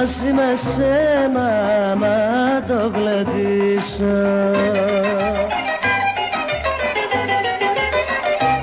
μαζί 0.00 0.32
με 0.32 0.56
σένα 0.56 1.94
να 1.94 2.62
το 2.66 2.90
γλεντήσω 2.94 4.04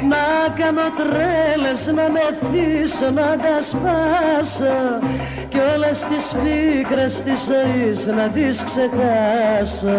Να 0.10 0.54
κάνω 0.56 0.82
τρέλες 0.98 1.86
να 1.86 2.10
μεθύσω 2.10 3.10
να 3.10 3.38
τα 3.38 3.62
σπάσω. 3.62 5.00
Κι 5.50 5.58
όλες 5.76 6.00
τις 6.00 6.36
πίκρες 6.44 7.22
της 7.22 7.40
ζωής 7.46 8.06
να 8.06 8.28
τις 8.28 8.64
ξεχάσω 8.64 9.98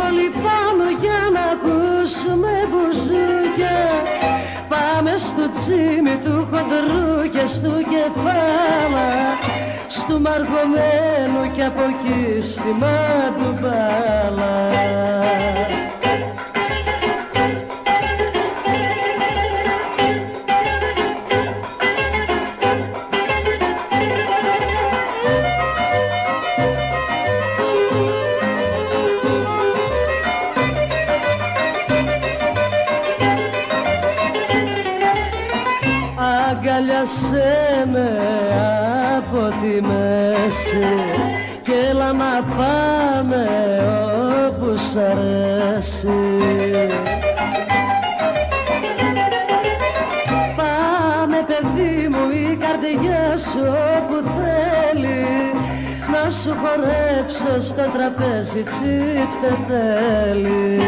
Στην 0.00 0.12
πόλη 0.12 0.30
πάνω 0.44 0.86
για 1.00 1.20
να 1.34 1.42
ακούσουμε 1.54 2.52
μπουζούκια. 2.70 3.78
Πάμε 4.68 5.12
στο 5.16 5.44
τσίμι 5.56 6.16
του 6.24 6.48
χοντρού 6.50 7.30
και 7.30 7.46
στο 7.46 7.72
κεφάλα. 7.92 9.10
Στου 9.88 10.20
μαργωμένου 10.20 11.54
και 11.56 11.64
από 11.64 11.80
εκεί 11.90 12.40
στη 12.40 12.70
μαντουμπάλα 12.80 14.54
χορέψω 57.38 57.68
στο 57.68 57.82
τραπέζι 57.92 58.62
τσίπτε 58.62 59.58
θέλει. 59.68 60.78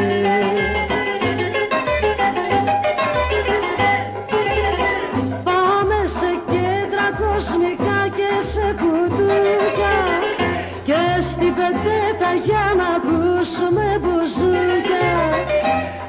Για 12.45 12.75
να 12.77 12.87
ακούσουμε 12.97 13.99
μπουζούκια. 14.01 15.13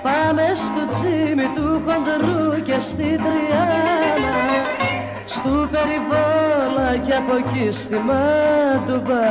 Πάμε 0.03 0.51
στο 0.55 0.93
τσίμι 0.93 1.47
του 1.55 1.81
χοντρού 1.85 2.63
και 2.63 2.79
στην 2.79 3.19
Τριάνα 3.23 3.82
Στου 5.25 5.69
περιβόλα 5.71 6.97
και 7.05 7.13
από 7.13 7.35
εκεί 7.35 7.71
στη 7.71 7.95
Μαντουμπάλα 7.95 9.23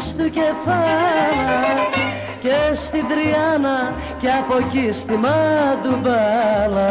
χοντρού 0.00 0.30
και 0.30 0.40
στο 0.40 0.40
κεφάλα 0.40 1.60
και 2.40 2.74
στην 2.74 3.04
Τριάνα 3.08 3.94
και 4.20 4.28
από 4.30 4.56
εκεί 4.56 4.92
στη 4.92 5.12
Μαντουμπάλα 5.12 6.88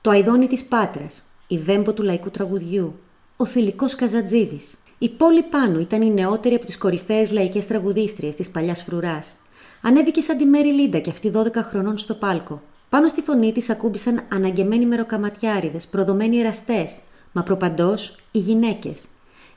Το 0.00 0.10
αηδόνι 0.10 0.46
της 0.46 0.64
Πάτρας, 0.64 1.24
η 1.46 1.58
βέμπο 1.58 1.92
του 1.92 2.02
λαϊκού 2.02 2.30
τραγουδιού, 2.30 2.98
ο 3.36 3.46
θηλυκός 3.46 3.94
Καζατζίδης. 3.94 4.78
Η 4.98 5.08
πόλη 5.08 5.42
πάνω 5.42 5.78
ήταν 5.78 6.02
η 6.02 6.10
νεότερη 6.10 6.54
από 6.54 6.66
τις 6.66 6.78
κορυφαίες 6.78 7.30
λαϊκές 7.32 7.66
τραγουδίστριες 7.66 8.34
της 8.34 8.50
παλιάς 8.50 8.82
φρουράς. 8.82 9.36
Ανέβηκε 9.82 10.20
σαν 10.20 10.36
τη 10.36 10.44
Μέρι 10.44 10.68
Λίντα 10.68 10.98
και 10.98 11.10
αυτή 11.10 11.32
12 11.34 11.62
χρονών 11.62 11.98
στο 11.98 12.14
πάλκο. 12.14 12.62
Πάνω 12.88 13.08
στη 13.08 13.20
φωνή 13.20 13.52
της 13.52 13.70
ακούμπησαν 13.70 14.22
αναγκεμένοι 14.32 14.86
μεροκαματιάριδες, 14.86 15.86
προδομένοι 15.86 16.38
εραστές, 16.38 16.98
μα 17.32 17.42
προπαντός 17.42 18.18
οι 18.30 18.38
γυναίκες. 18.38 19.06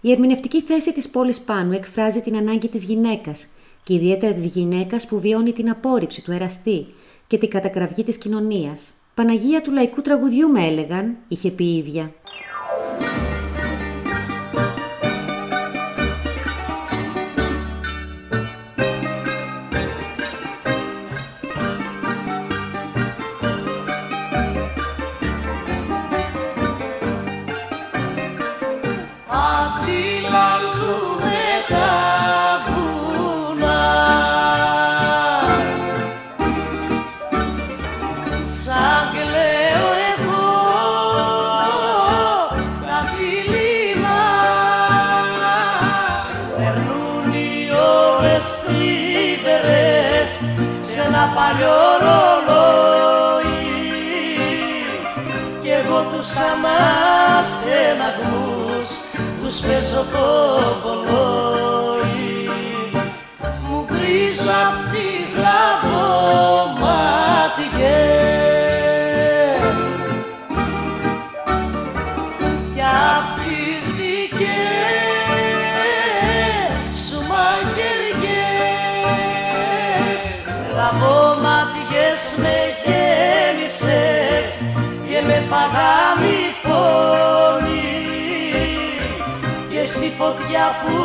Η 0.02 0.12
ερμηνευτική 0.12 0.62
θέση 0.62 0.94
της 0.94 1.10
πόλης 1.10 1.40
πάνω 1.40 1.74
εκφράζει 1.74 2.22
την 2.22 2.36
ανάγκη 2.36 2.68
της 2.68 2.84
γυναίκας 2.84 3.48
και 3.84 3.94
ιδιαίτερα 3.94 4.34
της 4.34 4.46
γυναίκας 4.46 5.08
που 5.08 5.20
βιώνει 5.20 5.54
την 5.54 5.70
απόρριψη 5.70 6.22
του 6.22 6.32
εραστή 6.32 6.88
και 7.28 7.38
την 7.38 7.50
κατακραυγή 7.50 8.04
της 8.04 8.18
κοινωνίας. 8.18 8.94
Παναγία 9.14 9.62
του 9.62 9.72
λαϊκού 9.72 10.02
τραγουδιού 10.02 10.50
με 10.50 10.66
έλεγαν, 10.66 11.16
είχε 11.28 11.52
πει 11.52 11.66
η 11.66 11.78
ίδια. 11.78 12.14
Τους 59.50 59.62
παίζω 59.62 60.06
κομπολόι 60.12 61.49
στη 90.50 90.58
φωτιά 90.58 90.76
που 90.82 90.98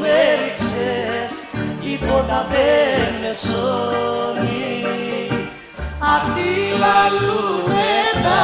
με 0.00 0.44
ρίξες 0.44 1.44
τίποτα 1.80 2.46
δεν 2.48 3.20
με 3.20 3.32
σώνει. 3.32 4.82
Απ' 5.98 6.34
τη 6.34 6.78
λαλούνε 6.78 7.94
τα 8.22 8.38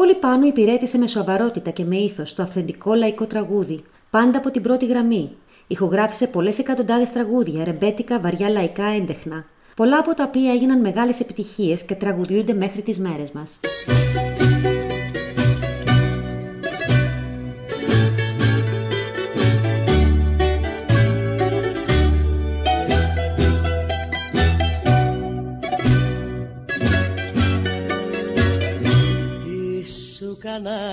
πόλη 0.00 0.14
πάνω 0.14 0.46
υπηρέτησε 0.46 0.98
με 0.98 1.06
σοβαρότητα 1.06 1.70
και 1.70 1.84
με 1.84 1.96
ήθος 1.96 2.34
το 2.34 2.42
αυθεντικό 2.42 2.94
λαϊκό 2.94 3.26
τραγούδι, 3.26 3.82
πάντα 4.10 4.38
από 4.38 4.50
την 4.50 4.62
πρώτη 4.62 4.86
γραμμή. 4.86 5.30
Ηχογράφησε 5.66 6.26
πολλές 6.26 6.58
εκατοντάδες 6.58 7.12
τραγούδια, 7.12 7.64
ρεμπέτικα, 7.64 8.20
βαριά 8.20 8.48
λαϊκά 8.48 8.84
έντεχνα. 8.84 9.44
Πολλά 9.76 9.98
από 9.98 10.14
τα 10.14 10.24
οποία 10.24 10.52
έγιναν 10.52 10.80
μεγάλες 10.80 11.20
επιτυχίες 11.20 11.82
και 11.82 11.94
τραγουδιούνται 11.94 12.54
μέχρι 12.54 12.82
τις 12.82 12.98
μέρες 12.98 13.30
μας. 13.30 13.60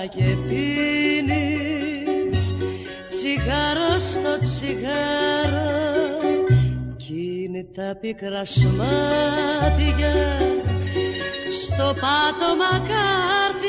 Και 0.06 0.36
πίνεις 0.46 1.94
τσιγάρο 3.06 3.98
στο 3.98 4.38
τσιγάρο 4.38 5.78
κι 6.96 7.42
είναι 7.44 7.66
τα 7.74 7.96
πικρά 8.00 8.44
σμάτια 8.44 10.14
στο 11.62 11.94
πάτωμα 12.00 12.72
κάρφια 12.78 13.67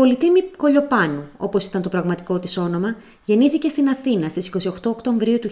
Η 0.00 0.02
πολυτίμη 0.02 0.42
Κολιοπάνου, 0.56 1.22
όπως 1.36 1.66
ήταν 1.66 1.82
το 1.82 1.88
πραγματικό 1.88 2.38
της 2.38 2.56
όνομα, 2.56 2.96
γεννήθηκε 3.24 3.68
στην 3.68 3.88
Αθήνα 3.88 4.28
στις 4.28 4.50
28 4.64 4.70
Οκτωβρίου 4.84 5.38
του 5.38 5.50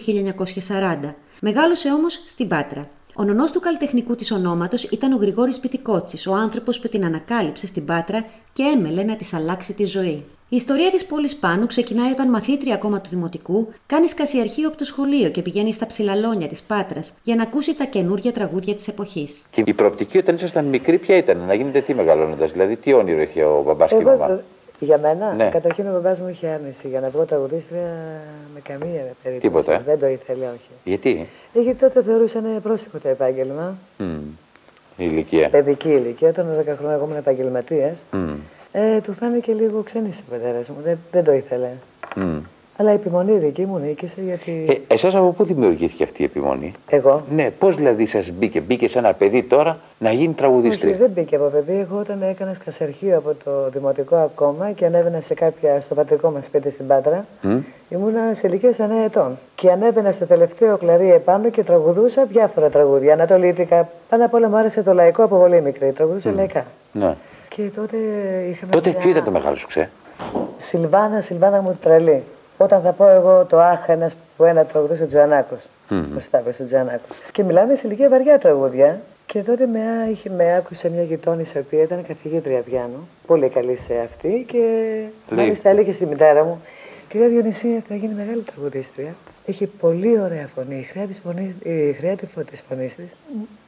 1940. 0.67 1.15
Μεγάλωσε 1.41 1.91
όμως 1.91 2.13
στην 2.27 2.47
Πάτρα. 2.47 2.89
Ο 3.19 3.23
νονός 3.23 3.51
του 3.51 3.59
καλλιτεχνικού 3.59 4.15
της 4.15 4.31
ονόματος 4.31 4.83
ήταν 4.83 5.11
ο 5.11 5.15
Γρηγόρης 5.15 5.59
Πυθικότσης, 5.59 6.27
ο 6.27 6.33
άνθρωπος 6.33 6.79
που 6.79 6.87
την 6.87 7.05
ανακάλυψε 7.05 7.67
στην 7.67 7.85
Πάτρα 7.85 8.25
και 8.53 8.63
έμελε 8.63 9.03
να 9.03 9.15
της 9.15 9.33
αλλάξει 9.33 9.73
τη 9.73 9.85
ζωή. 9.85 10.23
Η 10.49 10.55
ιστορία 10.55 10.89
της 10.89 11.05
πόλης 11.05 11.35
Πάνου 11.35 11.67
ξεκινάει 11.67 12.11
όταν 12.11 12.29
μαθήτρια 12.29 12.73
ακόμα 12.73 13.01
του 13.01 13.09
Δημοτικού 13.09 13.67
κάνει 13.87 14.07
σκασιαρχείο 14.07 14.67
από 14.67 14.77
το 14.77 14.83
σχολείο 14.83 15.29
και 15.29 15.41
πηγαίνει 15.41 15.73
στα 15.73 15.87
ψηλαλόνια 15.87 16.47
της 16.47 16.61
Πάτρας 16.61 17.13
για 17.23 17.35
να 17.35 17.43
ακούσει 17.43 17.75
τα 17.75 17.85
καινούργια 17.85 18.31
τραγούδια 18.31 18.75
της 18.75 18.87
εποχής. 18.87 19.41
Και 19.51 19.63
η 19.65 19.73
προοπτική 19.73 20.17
όταν 20.17 20.35
ήσασταν 20.35 20.65
μικρή 20.65 20.97
ποια 20.97 21.17
ήταν, 21.17 21.37
να 21.47 21.53
γίνετε 21.53 21.81
τι 21.81 21.93
μεγαλώνοντας, 21.93 22.51
δηλαδή 22.51 22.75
τι 22.75 22.93
όνειρο 22.93 23.21
είχε 23.21 23.43
ο 23.43 23.63
μπαμπάς 23.65 23.89
και 23.89 23.95
η 23.95 24.03
μαμά; 24.03 24.25
Εγώ, 24.25 24.41
για 24.79 24.97
μένα, 24.97 25.33
Ναι. 25.33 25.49
καταρχήν 25.49 25.87
ο 25.87 25.91
μπαμπάς 25.91 26.19
μου 26.19 26.27
είχε 26.29 26.47
άνεση 26.47 26.87
για 26.87 26.99
να 26.99 27.09
βγω 27.09 27.23
τραγουδίστρια 27.23 27.81
με 28.53 28.59
καμία 28.63 29.01
περίπτωση. 29.23 29.39
Τίποτα, 29.39 29.73
ε; 29.73 29.81
Δεν 29.85 29.99
το 29.99 30.07
ήθελε, 30.07 30.45
όχι. 30.45 30.69
Γιατί, 30.83 31.27
Γιατί 31.53 31.73
τότε 31.79 32.03
θεωρούσαν 32.03 32.61
πρόσεχο 32.61 32.97
το 32.97 33.07
επάγγελμα, 33.07 33.77
Μμ. 33.97 34.05
η 34.97 35.07
ηλικία. 35.11 35.49
παιδική 35.49 35.89
ηλικία, 35.89 36.29
όταν 36.29 36.45
10 36.59 36.63
χρόνια 36.77 36.95
εγώ 36.95 37.05
ήμουν 37.05 37.17
επαγγελματίας. 37.17 37.97
Μμ. 38.11 38.33
Ε, 38.71 39.01
του 39.01 39.13
φάνηκε 39.13 39.53
λίγο 39.53 39.81
ξένης 39.81 40.17
ο 40.17 40.31
πατέρας 40.31 40.67
μου, 40.67 40.81
δεν, 40.83 40.97
δεν 41.11 41.23
το 41.23 41.31
ήθελε. 41.33 41.69
Μμ. 42.15 42.37
Αλλά 42.81 42.91
η 42.91 42.93
επιμονή 42.93 43.31
δική 43.37 43.65
μου 43.65 43.77
νίκησε 43.77 44.21
γιατί 44.21 44.65
Ε, 44.87 44.93
εσάς 44.93 45.15
από 45.15 45.31
πού 45.31 45.43
δημιουργήθηκε 45.43 46.03
αυτή 46.03 46.21
η 46.21 46.25
επιμονή; 46.25 46.71
εγώ. 46.89 47.21
Ναι, 47.35 47.49
πώς 47.59 47.75
δηλαδή 47.75 48.05
σας 48.05 48.29
μπήκε, 48.31 48.61
μπήκε 48.61 48.87
σε 48.87 48.99
ένα 48.99 49.13
παιδί 49.13 49.43
τώρα 49.43 49.77
να 49.99 50.11
γίνει 50.11 50.25
Όχι, 50.27 50.35
τραγουδίστρια. 50.35 50.97
δεν 50.97 51.09
μπήκε 51.09 51.35
από 51.35 51.45
παιδί. 51.45 51.79
Εγώ 51.79 51.97
όταν 51.99 52.21
έκανα 52.21 52.53
σκασερχείο 52.53 53.17
από 53.17 53.33
το 53.43 53.69
δημοτικό 53.73 54.15
ακόμα 54.15 54.71
και 54.71 54.85
ανέβαινα 54.85 55.21
σε 55.27 55.33
κάποια 55.33 55.81
στο 55.81 55.95
πατρικό 55.95 56.29
μας 56.31 56.45
σπίτι 56.45 56.71
στην 56.71 56.87
Πάτρα, 56.87 57.25
Μμ. 57.41 57.57
ήμουνα 57.89 58.33
σε 58.33 58.47
ηλικία 58.47 58.71
9 58.77 58.81
ετών. 59.05 59.37
Και 59.55 59.71
ανέβαινα 59.71 60.11
στο 60.11 60.25
τελευταίο 60.25 60.77
κλαρί 60.77 61.11
επάνω 61.11 61.49
και 61.49 61.63
τραγουδούσα 61.63 62.25
διάφορα 62.25 62.69
τραγούδια. 62.69 63.13
Ανατολίτικα. 63.13 63.89
Πάνω 64.09 64.25
απ' 64.25 64.33
όλα 64.33 64.49
μου 64.49 64.55
άρεσε 64.57 64.81
το 64.83 64.93
λαϊκό 64.93 65.23
από 65.23 65.37
πολύ 65.37 65.61
μικρή. 65.61 65.91
Τραγουδούσα 65.91 66.31
λαϊκά. 66.31 66.65
Ναι. 66.91 67.15
Και 67.49 67.61
τότε 67.75 67.97
είχαμε. 68.49 68.71
Τότε 68.71 68.89
μια 68.89 68.97
ποιο 68.99 69.09
ήταν 69.09 69.23
το 69.23 69.31
μεγάλο 69.31 69.55
σου 69.55 69.67
ξέ; 69.67 69.89
Σιλβάνα, 70.57 71.21
Σιλβάνα 71.21 71.61
μου 71.61 71.77
τρελή. 71.81 72.23
Όταν 72.61 72.81
θα 72.81 72.91
πω 72.91 73.07
εγώ 73.07 73.45
το 73.49 73.59
Άχ, 73.59 73.87
ένας 73.89 74.13
που 74.37 74.43
ένα 74.43 74.63
τραγουδούσε 74.65 75.03
ο 75.03 75.07
Τζοανάκο. 75.07 75.57
Μμμ. 75.89 76.15
Ο 76.17 76.19
Σταύρος 76.19 76.59
ο 76.59 76.65
Τζοανάκο. 76.65 77.07
Και 77.31 77.43
μιλάμε 77.43 77.75
σε 77.75 77.87
ηλικία 77.87 78.09
βαριά 78.09 78.39
τραγούδια. 78.39 78.99
Και 79.25 79.39
τότε 79.39 79.65
με, 79.65 79.79
α- 79.79 80.09
είχε, 80.11 80.29
με 80.29 80.55
άκουσε 80.55 80.89
μια 80.89 81.03
γειτόνισσα 81.03 81.59
η 81.59 81.61
οποία 81.61 81.81
ήταν 81.83 82.05
καθηγήτρια 82.07 82.59
πιάνου. 82.59 83.07
Πολύ 83.27 83.49
καλή 83.49 83.75
σε 83.87 83.93
αυτή. 84.03 84.45
Και 84.47 84.57
Λέει. 85.29 85.45
μάλιστα 85.45 85.69
έλεγε 85.69 85.91
στη 85.93 86.05
μητέρα 86.05 86.43
μου: 86.43 86.61
Κυρία 87.09 87.27
Διονυσία, 87.27 87.83
θα 87.87 87.95
γίνει 87.95 88.13
μεγάλη 88.13 88.41
τραγουδίστρια. 88.53 89.13
Έχει 89.45 89.65
πολύ 89.65 90.19
ωραία 90.19 90.49
φωνή. 90.55 90.75
Η 90.75 90.83
χρειά 90.91 91.05
της 91.05 91.19
φωνής, 91.25 91.51
η 91.63 91.93
χρειά 91.93 92.15
της 92.15 92.27
φω- 92.35 92.45
της 92.49 92.63
φωνής 92.69 92.95
της 92.95 93.05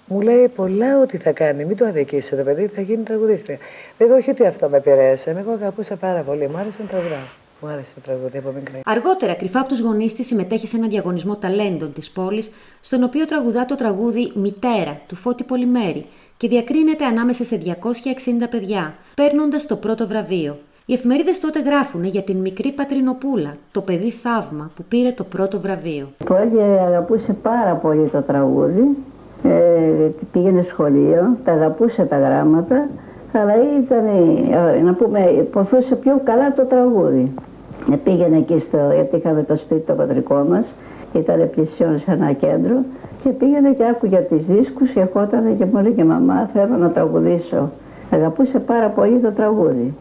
μου 0.06 0.22
λέει 0.22 0.48
πολλά 0.48 1.00
ότι 1.02 1.18
θα 1.18 1.32
κάνει. 1.32 1.66
Μην 1.66 1.78
το 1.78 1.86
αδικήσεις 1.86 2.30
το 2.38 2.44
παιδί, 2.44 2.66
θα 2.68 2.82
γίνει 2.82 3.04
τραγουδίστρια. 3.04 3.58
Βέβαια, 3.98 4.16
όχι 4.18 4.30
ότι 4.30 4.46
αυτό 4.46 4.68
με 4.70 4.78
επηρέασε. 4.78 5.30
Εγώ 5.40 5.52
αγαπούσα 5.52 5.96
πάρα 5.96 6.20
πολύ. 6.22 6.48
Μου 6.48 6.58
άρεσε 6.58 6.76
να 6.82 6.88
τραγουδάω. 6.90 7.28
Μου 7.62 7.70
άρεσε 7.70 7.90
το 7.96 8.02
τραγούδι 8.02 8.38
από 8.38 8.52
μικρή. 8.56 8.82
Αργότερα, 8.86 9.34
κρυφά 9.34 9.60
από 9.60 9.70
τους 9.70 9.80
γονείς 9.80 10.16
της, 10.16 10.28
συμμετέχει 10.28 10.68
σε 10.68 10.78
ένα 10.78 10.88
διαγωνισμό 10.88 11.36
ταλέντων 11.36 11.94
της 11.94 12.10
πόλης, 12.12 12.52
στον 12.82 13.04
οποίο 13.04 13.26
τραγουδά 13.26 13.66
το 13.66 13.76
τραγούδι 13.76 14.32
Μητέρα 14.36 15.02
του 15.08 15.16
Φώτη 15.16 15.44
Πολυμέρη 15.44 16.06
και 16.38 16.48
διακρίνεται 16.48 17.06
ανάμεσα 17.06 17.44
σε 17.44 17.62
260 17.66 18.48
παιδιά, 18.50 18.94
παίρνοντας 19.16 19.66
το 19.68 19.76
πρώτο 19.76 20.08
βραβείο. 20.08 20.58
Οι 20.86 20.94
εφημερίδες 20.94 21.40
τότε 21.40 21.62
γράφουν 21.62 22.04
για 22.04 22.22
την 22.22 22.38
μικρή 22.38 22.72
Πατρινοπούλα, 22.72 23.58
το 23.72 23.82
παιδί 23.82 24.12
θαύμα 24.12 24.72
που 24.76 24.84
πήρε 24.84 25.12
το 25.12 25.24
πρώτο 25.24 25.60
βραβείο. 25.60 26.08
Πολύ 26.26 26.62
αγαπούσε 26.62 27.34
πάρα 27.34 27.74
πολύ 27.74 28.08
το 28.08 28.22
τραγούδι. 28.22 28.98
Ε, 29.44 30.10
πήγαινε 30.32 30.66
σχολείο, 30.70 31.38
τα 31.44 31.52
αγαπούσε 31.52 32.04
τα 32.04 32.18
γράμματα, 32.18 32.90
αλλά 33.34 33.54
ήταν, 33.84 34.06
ε, 34.78 34.82
να 34.82 34.94
πούμε, 34.94 35.48
ποθούσε 35.52 35.96
πιο 35.96 36.22
καλά 36.24 36.54
το 36.54 36.66
τραγούδι. 36.66 37.34
Ε, 37.92 37.96
πήγαινε 38.04 38.38
εκεί 38.38 38.60
στο, 38.60 38.78
γιατί 38.94 39.16
είχαμε 39.16 39.44
το 39.44 39.56
σπίτι 39.56 39.82
το 39.82 39.94
πατρικό 39.94 40.46
μας, 40.50 40.74
ήταν 41.14 41.50
πλησιόν 41.56 42.00
σε 42.00 42.12
ένα 42.12 42.32
κέντρο 42.32 42.76
και 43.24 43.30
πήγαινε 43.30 43.70
και 43.74 43.84
άκουγε 43.92 44.18
τις 44.18 44.46
δίσκους 44.46 44.90
και 44.90 45.00
ερχόταν 45.00 45.58
και 45.58 45.66
μου 45.66 45.78
έλεγε 45.78 46.04
«Μαμά, 46.04 46.50
θέλω 46.54 46.76
να 46.78 46.90
τραγουδήσω». 46.90 47.70
Αγαπούσε 48.12 48.60
πάρα 48.60 48.88
πολύ 48.88 49.18
το 49.20 49.32
τραγούδι. 49.32 49.94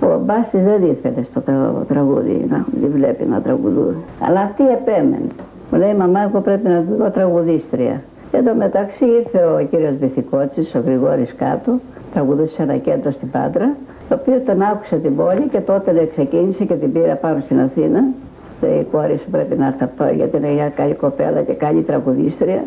Ο 0.00 0.18
Μπάσης 0.24 0.64
δεν 0.64 0.82
ήθελε 0.90 1.22
στο 1.22 1.40
τρα- 1.40 1.84
τραγούδι 1.88 2.46
να 2.50 2.64
τη 2.80 2.86
βλέπει 2.86 3.24
να 3.24 3.40
τραγουδούν. 3.40 3.94
Αλλά 4.28 4.40
αυτή 4.40 4.62
επέμενε. 4.68 5.26
Μου 5.70 5.78
λέει 5.78 5.94
μαμά 5.94 6.20
εγώ 6.20 6.40
πρέπει 6.40 6.68
να 6.68 6.84
δω 6.98 7.10
τραγουδίστρια. 7.10 8.02
Και 8.30 8.36
εν 8.36 8.44
τω 8.44 8.54
μεταξύ 8.54 9.04
ήρθε 9.04 9.38
ο 9.38 9.66
κύριος 9.70 9.94
Βυθικότσης, 10.00 10.74
ο 10.74 10.82
Γρηγόρης 10.84 11.34
κάτω, 11.34 11.72
τραγουδούσε 12.12 12.54
σε 12.54 12.62
ένα 12.62 12.76
κέντρο 12.76 13.10
στην 13.10 13.30
Πάτρα, 13.30 13.74
το 14.08 14.14
οποίο 14.20 14.42
τον 14.46 14.62
άκουσε 14.62 14.96
την 14.96 15.16
πόλη 15.16 15.48
και 15.52 15.60
τότε 15.60 15.92
δεν 15.92 16.08
ξεκίνησε 16.10 16.64
και 16.64 16.74
την 16.74 16.92
πήρα 16.92 17.14
πάνω 17.14 17.40
στην 17.44 17.60
Αθήνα. 17.60 18.00
Λέει, 18.62 18.78
η 18.78 18.86
κόρη 18.92 19.16
σου 19.24 19.30
πρέπει 19.30 19.56
να 19.56 19.66
έρθει 19.66 19.84
αυτό 19.84 20.04
γιατί 20.16 20.36
είναι 20.36 20.48
μια 20.48 20.68
καλή 20.68 20.94
κοπέλα 20.94 21.42
και 21.42 21.52
καλή 21.52 21.82
τραγουδίστρια. 21.82 22.64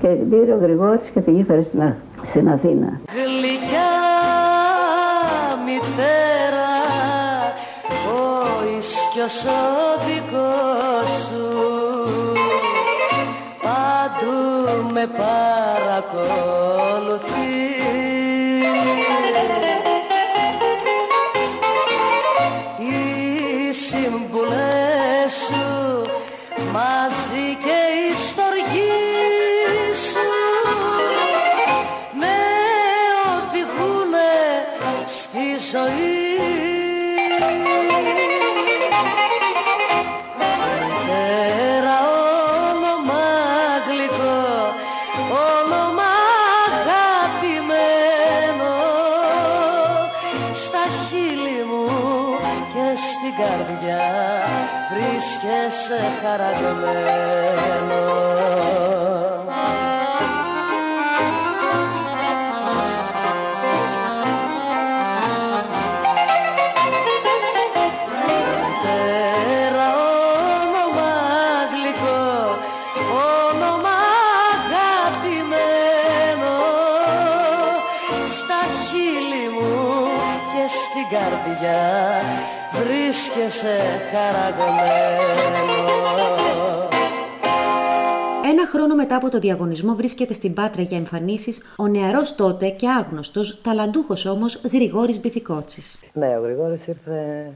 Και 0.00 0.06
την 0.08 0.30
πήρε 0.30 0.52
ο 0.52 0.58
Γρηγόρης 0.62 1.00
και 1.14 1.20
την 1.20 1.38
ήφερε 1.38 1.62
στην, 1.62 1.82
Α- 1.82 1.96
στην 2.22 2.48
Αθήνα. 2.48 3.00
Γλυκιά 3.14 3.90
μητέρα 5.64 6.70
ο 8.14 8.20
ίσκιος 8.78 9.44
ο 9.44 9.48
δικός 10.06 11.08
σου 11.26 11.46
παντού 13.62 14.36
με 14.94 15.04
παρακολουθεί 15.16 16.87
τη 35.48 35.54
ζωή. 35.70 36.16
Φέρα 41.06 41.98
όνομα 42.70 43.26
γλυκό, 43.86 44.40
όνομα 45.52 46.10
αγαπημένο. 46.66 48.74
Στα 50.64 50.84
χείλη 51.08 51.60
μου 51.70 51.86
και 52.72 52.86
στην 53.08 53.32
καρδιά 53.40 54.06
βρίσκεσαι 54.92 56.00
χαραγμένο 56.22 57.47
βρίσκεσαι 83.60 83.76
χαραγμένο 84.10 85.56
Ένα 88.50 88.66
χρόνο 88.66 88.94
μετά 88.94 89.16
από 89.16 89.30
το 89.30 89.38
διαγωνισμό 89.38 89.94
βρίσκεται 89.94 90.34
στην 90.34 90.54
Πάτρα 90.54 90.82
για 90.82 90.96
εμφανίσεις 90.96 91.62
ο 91.76 91.86
νεαρός 91.86 92.34
τότε 92.34 92.68
και 92.68 92.88
άγνωστος, 92.88 93.60
ταλαντούχος 93.60 94.26
όμως 94.26 94.60
Γρηγόρης 94.72 95.20
Μπιθικότσης. 95.20 95.98
Ναι, 96.12 96.36
ο 96.38 96.40
Γρηγόρης 96.42 96.86
ήρθε 96.86 97.50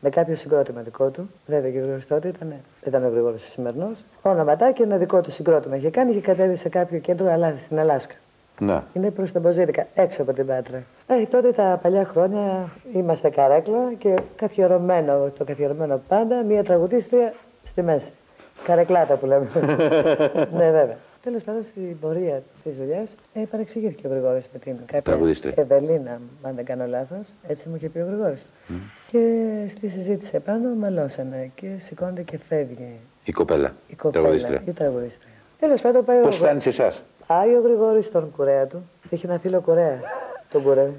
με 0.00 0.10
κάποιο 0.10 0.36
συγκρότημα 0.36 0.80
δικό 0.80 1.08
του. 1.08 1.30
Βέβαια 1.46 1.70
και 1.70 1.76
ο 1.76 1.80
Γρηγόρης 1.80 2.06
τότε 2.06 2.28
ήταν, 2.28 2.54
ήταν 2.86 3.04
ο 3.04 3.08
Γρηγόρης 3.08 3.42
ο 3.42 3.46
σημερινός. 3.50 3.96
Όνοματά 4.22 4.72
και 4.72 4.82
ένα 4.82 4.96
δικό 4.96 5.20
του 5.20 5.30
συγκρότημα 5.30 5.76
είχε 5.76 5.90
κάνει 5.90 6.12
και 6.12 6.20
κατέβει 6.20 6.56
σε 6.56 6.68
κάποιο 6.68 6.98
κέντρο 6.98 7.32
αλλά, 7.32 7.54
στην 7.64 7.78
Αλάσκα. 7.78 8.14
Ναι. 8.58 8.82
Είναι 8.92 9.10
προς 9.10 9.32
τα 9.32 9.40
Μποζίρικα, 9.40 9.86
έξω 9.94 10.22
από 10.22 10.32
την 10.32 10.46
Πάτρα. 10.46 10.82
Ε, 11.06 11.22
τότε 11.30 11.50
τα 11.52 11.78
παλιά 11.82 12.04
χρόνια 12.04 12.68
είμαστε 12.94 13.30
καρέκλα 13.30 13.92
και 13.98 14.18
καθιερωμένο, 14.36 15.30
το 15.38 15.44
καθιερωμένο 15.44 16.00
πάντα, 16.08 16.42
μία 16.42 16.64
τραγουδίστρια 16.64 17.32
στη 17.64 17.82
μέση. 17.82 18.10
Καρεκλάτα 18.64 19.14
που 19.16 19.26
λέμε. 19.26 19.46
ναι, 20.58 20.70
βέβαια. 20.70 20.96
Τέλος 21.22 21.42
πάντων, 21.42 21.62
στην 21.62 21.98
πορεία 22.00 22.42
της 22.64 22.76
δουλειάς 22.76 23.14
ε, 23.34 23.40
παρεξηγήθηκε 23.50 24.06
ο 24.06 24.10
Γρηγόρης 24.10 24.48
με 24.52 24.58
την 24.58 24.76
κάποια 24.78 25.02
Τραγουδίστρια. 25.02 25.52
Ευελίνα, 25.56 26.20
αν 26.42 26.54
δεν 26.54 26.64
κάνω 26.64 26.86
λάθος. 26.86 27.26
Έτσι 27.48 27.68
μου 27.68 27.76
είχε 27.76 27.88
πει 27.88 27.98
ο 27.98 28.04
Γρηγόρης. 28.06 28.46
Και 29.10 29.18
στη 29.68 29.88
συζήτηση 29.88 30.30
επάνω 30.34 30.68
μαλώσανε 30.74 31.50
και 31.54 31.66
σηκώνεται 31.78 32.22
και 32.22 32.38
φεύγει 32.48 32.98
Η 33.24 33.32
κοπέλα. 33.32 33.72
η 33.88 33.94
κοπέλα. 33.94 34.12
Τραγουδίστρια. 34.22 34.62
Η 34.66 34.70
τραγουδίστρια. 34.70 35.32
Τέλος 35.60 35.80
πάντων, 35.80 36.04
πάει 36.04 36.20
Πώς 36.20 36.34
ο, 36.36 36.38
φτάνεις 36.38 36.62
σε 36.62 36.68
εσάς, 36.68 37.02
πάει 37.26 37.54
ο 37.54 37.60
Γρηγόρης 37.60 38.04
στον 38.06 38.30
κουρέα 38.36 38.66
του. 38.66 38.82
Είχε 39.10 39.26
ένα 39.26 39.38
φίλο 39.38 39.60
κουρέα. 39.60 40.00
Τον 40.52 40.62
κουρέα. 40.62 40.90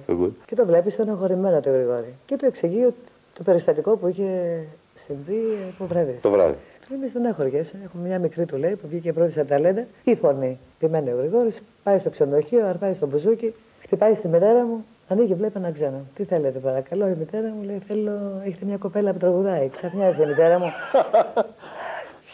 Και 0.45 0.55
το 0.55 0.65
βλέπεις 0.65 0.93
στενοχωρημένο 0.93 1.59
το 1.59 1.69
Γρηγόρη. 1.69 2.13
Και 2.25 2.35
του 2.37 2.45
εξηγεί 2.45 2.85
ότι 2.85 2.95
το 3.33 3.43
περιστατικό 3.43 3.95
που 3.97 4.07
είχε 4.07 4.59
συμβεί 4.95 5.41
από 5.75 5.85
βράδυ. 5.85 6.19
το 6.21 6.29
βράδυ. 6.29 6.55
Του 6.87 6.95
λέει: 6.99 7.09
Δεν 7.13 7.25
άχωργεσαι. 7.27 7.77
Έχουμε 7.85 8.07
μια 8.07 8.19
μικρή 8.19 8.45
του 8.45 8.57
λέει 8.57 8.75
που 8.75 8.87
βγήκε 8.87 9.13
πρώτη 9.13 9.31
στα 9.31 9.45
ταλέντα. 9.45 9.85
Η 10.03 10.15
φωνή. 10.15 10.59
Επιμένει 10.81 11.09
ο 11.09 11.15
Γρηγόρης, 11.17 11.61
πάει 11.83 11.99
στο 11.99 12.09
ξενοδοχείο, 12.09 12.65
αρπάει 12.67 12.93
στο 12.93 13.07
μπουζούκι, 13.07 13.53
χτυπάει 13.81 14.13
στη 14.15 14.27
μητέρα 14.27 14.63
μου. 14.63 14.85
Ανοίγει, 15.09 15.33
βλέπει 15.33 15.57
ένα 15.57 15.71
ξένο. 15.71 16.01
Τι 16.15 16.23
θέλετε, 16.23 16.59
παρακαλώ. 16.59 17.07
Η 17.07 17.15
μητέρα 17.19 17.47
μου 17.47 17.63
λέει: 17.63 17.81
Θέλω, 17.87 18.11
έχετε 18.45 18.65
μια 18.65 18.77
κοπέλα 18.77 19.11
που 19.11 19.17
τραγουδάει. 19.17 19.69
Ξαφνιάζει 19.69 20.21
η 20.21 20.25
μητέρα 20.25 20.59
μου. 20.59 20.71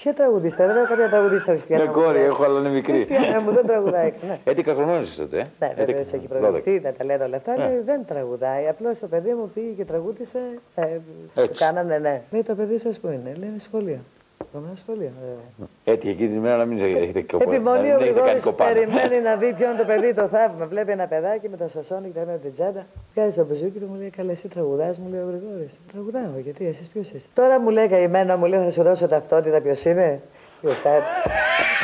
Ποια 0.03 0.13
τραγουδίστρια, 0.13 0.67
δεν 0.67 0.77
έχω 0.77 0.87
κάποια 0.87 1.09
τραγουδίστρια 1.09 1.53
χριστιανά. 1.53 1.83
Ναι, 1.83 1.89
μου, 1.89 1.95
κόρη, 1.95 2.17
λέει. 2.17 2.25
έχω, 2.27 2.43
αλλά 2.43 2.59
είναι 2.59 2.69
μικρή. 2.69 3.05
Χριστιανά 3.05 3.41
μου 3.41 3.51
δεν 3.51 3.65
τραγουδάει. 3.65 4.13
Ναι. 4.27 4.39
11 4.45 4.63
χρονών 4.75 5.01
είσαι 5.01 5.21
τότε, 5.21 5.39
ε. 5.39 5.47
Ναι, 5.59 5.73
11 5.73 5.75
βέβαια, 5.77 5.99
έχει 5.99 6.27
χρονών. 6.29 6.51
προηγηθεί, 6.51 6.81
τα 6.81 6.91
ταλέντα 6.97 7.25
όλα 7.25 7.35
αυτά. 7.35 7.57
Ναι. 7.57 7.65
Λέει, 7.65 7.79
δεν 7.85 8.05
τραγουδάει. 8.05 8.67
Απλώς 8.67 8.99
το 8.99 9.07
παιδί 9.07 9.33
μου 9.33 9.51
πήγε 9.53 9.69
και 9.77 9.85
τραγούδησε. 9.85 10.39
Ε, 10.75 10.85
του 11.33 11.41
Έτσι. 11.41 11.63
κάνανε, 11.63 11.97
ναι. 11.97 12.21
Λέει 12.31 12.43
το 12.43 12.55
παιδί 12.55 12.77
σας 12.77 12.99
που 12.99 13.07
είναι. 13.07 13.33
Λέει 13.39 13.49
είναι 13.49 13.59
σχολείο. 13.59 13.99
Ακόμα 14.47 14.67
σχολείο, 14.75 15.11
βέβαια. 15.21 15.69
Έτυχε 15.83 16.11
εκείνη 16.11 16.27
την 16.27 16.37
ημέρα 16.37 16.57
να 16.57 16.65
μην 16.65 16.77
έχετε 17.03 17.21
κοπάνι. 17.21 17.55
Επιμονή 17.55 17.87
να 17.87 17.95
ο 17.95 17.97
μην 17.97 18.07
έχετε 18.07 18.19
κάνει 18.19 18.29
Γρηγόρης 18.29 18.43
κοπάνι. 18.43 18.73
περιμένει 18.73 19.21
να 19.21 19.35
δει 19.35 19.53
ποιον 19.53 19.77
το 19.77 19.83
παιδί 19.83 20.13
το 20.13 20.27
θαύμα. 20.27 20.65
Βλέπει 20.65 20.91
ένα 20.91 21.07
παιδάκι 21.07 21.49
με 21.49 21.57
το 21.57 21.67
σασόνι 21.73 22.09
και 22.09 22.19
τα 22.19 22.31
την 22.43 22.53
τσάντα. 22.53 22.85
Βγάζει 23.13 23.35
το 23.35 23.45
μπουζούκι 23.45 23.79
του, 23.79 23.87
μου 23.91 23.97
λέει: 23.99 24.09
Καλέ, 24.09 24.31
εσύ 24.31 24.47
τραγουδάς, 24.47 24.97
μου 24.97 25.07
λέει 25.11 25.21
ο 25.25 25.27
Γρηγόρης. 25.31 25.73
Τραγουδάω, 25.91 26.39
γιατί 26.43 26.67
εσείς 26.67 26.87
ποιος 26.87 27.05
είστε. 27.05 27.27
Τώρα 27.33 27.59
μου 27.59 27.69
λέει 27.69 27.87
καημένο, 27.87 28.37
μου 28.37 28.45
λέει: 28.45 28.63
Θα 28.63 28.71
σου 28.71 28.83
δώσω 28.83 29.07
ταυτότητα, 29.07 29.61
ποιος 29.61 29.85
είμαι. 29.85 30.19
Ποιος 30.61 30.79
θα 30.79 30.91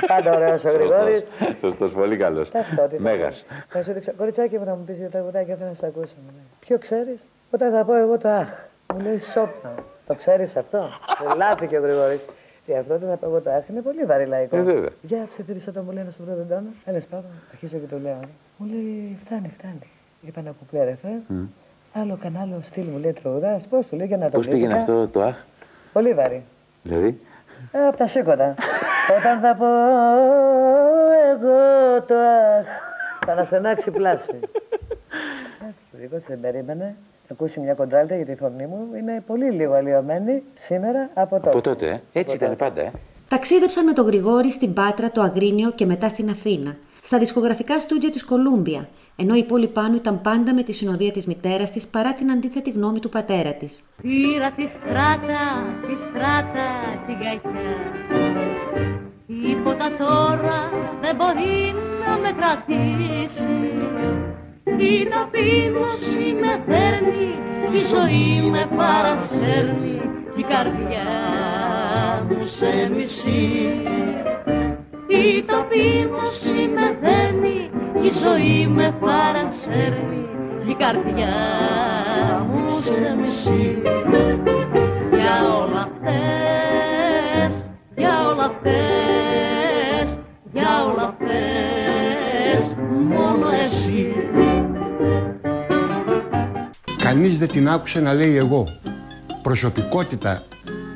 Πάντα 0.07 0.35
ωραίος 0.35 0.63
ο 0.65 0.69
Γρηγόρης. 0.69 1.23
Σωστός, 1.61 1.91
πολύ 1.91 2.17
καλός. 2.17 2.51
Ταυτότητα. 2.51 3.01
Μέγας. 3.01 3.45
Θα 3.69 3.83
σου 3.83 3.93
δείξω. 3.93 4.11
Κοριτσάκι 4.17 4.57
μου 4.57 4.65
να 4.65 4.75
μου 4.75 4.83
πεις 4.87 4.97
για 4.97 5.09
τραγουδάκι, 5.09 5.53
θέλω 5.53 5.69
να 5.69 5.75
σε 5.75 5.85
ακούσω. 5.85 6.13
Μου 6.25 6.31
λέει. 6.35 6.47
Ποιο 6.59 6.77
ξέρεις, 6.77 7.19
όταν 7.51 7.71
θα 7.71 7.83
πω 7.83 7.95
εγώ 7.95 8.17
το 8.17 8.29
αχ. 8.29 8.49
Μου 8.93 8.99
λέει 8.99 9.19
σόπνα. 9.19 9.73
Το 10.07 10.15
ξέρεις 10.15 10.55
αυτό; 10.55 10.89
Λάθηκε 11.37 11.77
ο 11.77 11.81
Γρηγόρης. 11.81 12.19
Τι 12.69 12.75
αυτό 12.75 12.97
δεν 12.97 13.09
θα 13.09 13.15
πω 13.15 13.25
εγώ 13.25 13.39
το 13.39 13.49
αχ. 13.51 13.67
Είναι 13.69 13.81
πολύ 13.81 14.03
βαρύ 14.05 14.25
λαϊκό. 14.25 14.57
Ε, 14.57 14.61
βέβαια. 14.61 14.89
Για 15.01 15.27
ψιθύρισα 15.31 15.71
το 15.71 15.81
μου 15.81 15.91
λέει 15.91 16.03
να 16.03 16.11
σου 16.11 16.23
βρω 16.25 16.35
τον 16.35 16.47
τόνο. 16.47 16.67
Έλα 16.85 16.99
σπάω. 17.01 17.21
Αρχίζω 17.51 17.77
και 17.77 17.85
το 17.89 17.99
λέω. 17.99 18.19
Μου 18.57 18.67
λέει 18.71 19.17
φτάνει, 19.25 19.51
φτάνει. 19.57 19.87
Είπα 20.21 20.41
να 20.41 20.51
κουπλέρεφε. 20.59 21.07
Άλλο 21.93 22.17
κανάλι 22.21 22.55
στυλ 22.63 22.85
μου 22.85 22.97
λέει 22.97 23.13
τραγουδά. 23.13 23.59
Πώς 23.69 23.87
του 23.87 23.95
λέει 23.95 24.07
για 24.07 24.17
να 24.17 24.25
το 24.29 24.37
Πώς 24.37 24.47
πήγαινε 24.47 24.73
δείξω. 24.77 24.91
αυτό 24.91 25.07
το 25.07 25.21
αχ, 25.21 25.35
Πολύ 25.93 26.13
βαρύ. 26.13 26.43
δηλαδή; 26.83 27.19
Ε, 27.71 27.87
από 27.87 27.97
τα 27.97 28.07
σήκωτα. 28.07 28.55
Όταν 29.17 29.39
θα 29.39 29.55
πω 29.55 29.65
εγώ 31.31 31.57
το 32.07 32.15
αχ, 32.59 32.67
θα 33.25 33.31
αναστενάξει 33.31 33.91
πλάση. 33.91 34.39
Ο 35.93 35.97
δικός 35.99 36.23
δεν 36.23 36.39
περίμενε 36.39 36.83
να 36.83 36.95
ακούσει 37.31 37.59
μια 37.59 37.73
κοντράλτα 37.73 38.15
για 38.15 38.25
τη 38.25 38.35
φωνή 38.35 38.65
μου. 38.65 38.87
Είναι 38.97 39.23
πολύ 39.27 39.51
λίγο 39.51 39.73
αλλοιωμένη 39.73 40.43
σήμερα 40.55 41.09
από 41.13 41.35
τότε. 41.35 41.49
Από 41.49 41.61
τότε, 41.61 42.01
ε; 42.13 42.19
Έτσι 42.19 42.35
ήταν 42.35 42.55
πάντα, 42.55 42.81
ε. 42.81 42.91
Ταξίδεψαν 43.27 43.85
με 43.85 43.93
τον 43.93 44.05
Γρηγόρη 44.05 44.51
στην 44.51 44.73
Πάτρα, 44.73 45.11
το 45.11 45.21
Αγρίνιο 45.21 45.71
και 45.71 45.85
μετά 45.85 46.09
στην 46.09 46.29
Αθήνα, 46.29 46.77
στα 47.01 47.17
δισκογραφικά 47.17 47.79
στούντιο 47.79 48.09
της 48.09 48.25
Κολούμπια, 48.25 48.87
ενώ 49.15 49.35
η 49.35 49.43
πόλη 49.43 49.67
πάνω 49.67 49.95
ήταν 49.95 50.21
πάντα 50.21 50.53
με 50.53 50.63
τη 50.63 50.71
συνοδεία 50.71 51.11
της 51.11 51.25
μητέρας 51.25 51.71
της 51.71 51.87
παρά 51.87 52.13
την 52.13 52.31
αντίθετη 52.31 52.69
γνώμη 52.69 52.99
του 52.99 53.09
πατέρα 53.09 53.53
της. 53.53 53.83
Πήρα 54.01 54.51
τη 54.51 54.67
στράτα, 54.67 55.43
τη 55.87 55.93
στράτα, 56.09 56.67
την 57.05 57.15
κακιά 57.15 57.89
Τίποτα 59.27 59.91
τώρα 59.97 60.69
δεν 61.01 61.15
μπορεί 61.15 61.73
να 62.05 62.17
με 62.17 62.31
κρατήσει 62.37 64.18
Η 64.77 65.07
ταπείνωση 65.09 66.35
με 66.41 66.63
φέρνει, 66.67 67.33
η 67.73 67.85
ζωή 67.85 68.49
με 68.49 68.67
παρασέρνει 68.77 70.01
Η 70.35 70.43
καρδιά 70.43 71.07
μου 72.29 72.45
σε 72.45 72.89
μισεί 72.95 73.81
η 75.11 75.43
ταπείνωση 75.43 76.69
με 76.75 76.97
δένει, 77.01 77.69
η 78.01 78.11
ζωή 78.23 78.67
με 78.67 78.95
παρασέρνει, 78.99 80.25
η 80.67 80.73
καρδιά 80.73 81.35
μου 82.49 82.81
σε 82.83 83.15
μισεί. 83.21 83.81
Για 85.11 85.55
όλα 85.61 85.81
αυτές, 85.89 87.63
για 87.95 88.27
όλα 88.29 88.43
αυτές, 88.43 90.17
για 90.53 90.85
όλα 90.85 91.03
αυτές, 91.03 92.75
μόνο 93.09 93.47
εσύ. 93.61 94.13
Κανείς 97.09 97.39
δεν 97.39 97.47
την 97.47 97.69
άκουσε 97.69 97.99
να 97.99 98.13
λέει 98.13 98.35
εγώ. 98.35 98.67
Προσωπικότητα 99.41 100.43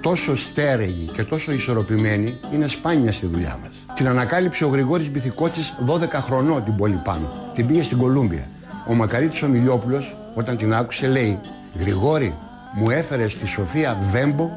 τόσο 0.02 0.36
στέρεγη 0.36 1.10
και 1.14 1.24
τόσο 1.24 1.52
ισορροπημένη 1.52 2.40
είναι 2.54 2.68
σπάνια 2.68 3.12
στη 3.12 3.26
δουλειά 3.28 3.60
μας. 3.62 3.86
Την 3.96 4.08
ανακάλυψε 4.08 4.66
ο 4.66 4.68
Γρηγόρης 4.68 5.12
Μπιθικότσης 5.12 5.76
12 5.86 6.08
χρονών 6.12 6.64
την 6.64 6.76
πόλη 6.76 7.00
πάνω. 7.04 7.32
Την 7.54 7.68
πήγε 7.68 7.84
στην 7.84 7.98
Κολούμπια. 7.98 8.48
Ο 8.88 8.94
Μακαρίτης 8.94 9.42
ο 9.42 9.48
Μιλιόπουλος 9.48 10.16
όταν 10.34 10.58
την 10.58 10.74
άκουσε 10.74 11.08
λέει 11.08 11.40
«Γρηγόρη, 11.76 12.36
μου 12.76 12.90
έφερες 12.90 13.32
στη 13.32 13.48
Σοφία 13.48 13.98
Βέμπο 14.12 14.50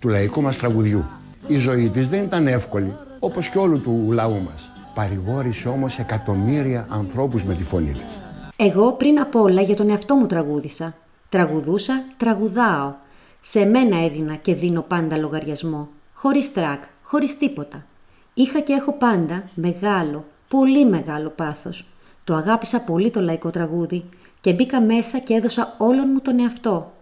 του 0.00 0.08
λαϊκού 0.08 0.42
μας 0.42 0.56
τραγουδιού. 0.56 1.04
Η 1.46 1.56
ζωή 1.56 1.88
της 1.88 2.08
δεν 2.08 2.22
ήταν 2.22 2.46
εύκολη, 2.46 2.96
όπως 3.18 3.48
και 3.48 3.58
όλου 3.58 3.80
του 3.80 4.08
λαού 4.12 4.42
μας. 4.42 4.72
Παρηγόρησε 4.94 5.68
όμως 5.68 5.98
εκατομμύρια 5.98 6.86
ανθρώπους 6.90 7.42
με 7.42 7.54
τη 7.54 7.62
φωνή 7.62 7.92
της. 7.92 8.20
Εγώ 8.56 8.92
πριν 8.92 9.20
απ' 9.20 9.34
όλα 9.34 9.62
για 9.62 9.76
τον 9.76 9.90
εαυτό 9.90 10.14
μου 10.14 10.26
τραγούδισα. 10.26 10.94
Τραγουδούσα, 11.32 12.04
τραγουδάω. 12.16 12.94
Σε 13.40 13.64
μένα 13.64 14.04
έδινα 14.04 14.34
και 14.34 14.54
δίνω 14.54 14.82
πάντα 14.82 15.18
λογαριασμό. 15.18 15.88
Χωρίς 16.14 16.52
τρακ, 16.52 16.82
χωρίς 17.02 17.38
τίποτα. 17.38 17.84
Είχα 18.34 18.60
και 18.60 18.72
έχω 18.72 18.92
πάντα 18.92 19.44
μεγάλο, 19.54 20.24
πολύ 20.48 20.86
μεγάλο 20.86 21.28
πάθος. 21.28 21.86
Το 22.24 22.34
αγάπησα 22.34 22.80
πολύ 22.80 23.10
το 23.10 23.20
λαϊκό 23.20 23.50
τραγούδι 23.50 24.04
και 24.40 24.52
μπήκα 24.52 24.80
μέσα 24.80 25.18
και 25.18 25.34
έδωσα 25.34 25.74
όλον 25.78 26.08
μου 26.12 26.20
τον 26.20 26.40
εαυτό. 26.40 26.92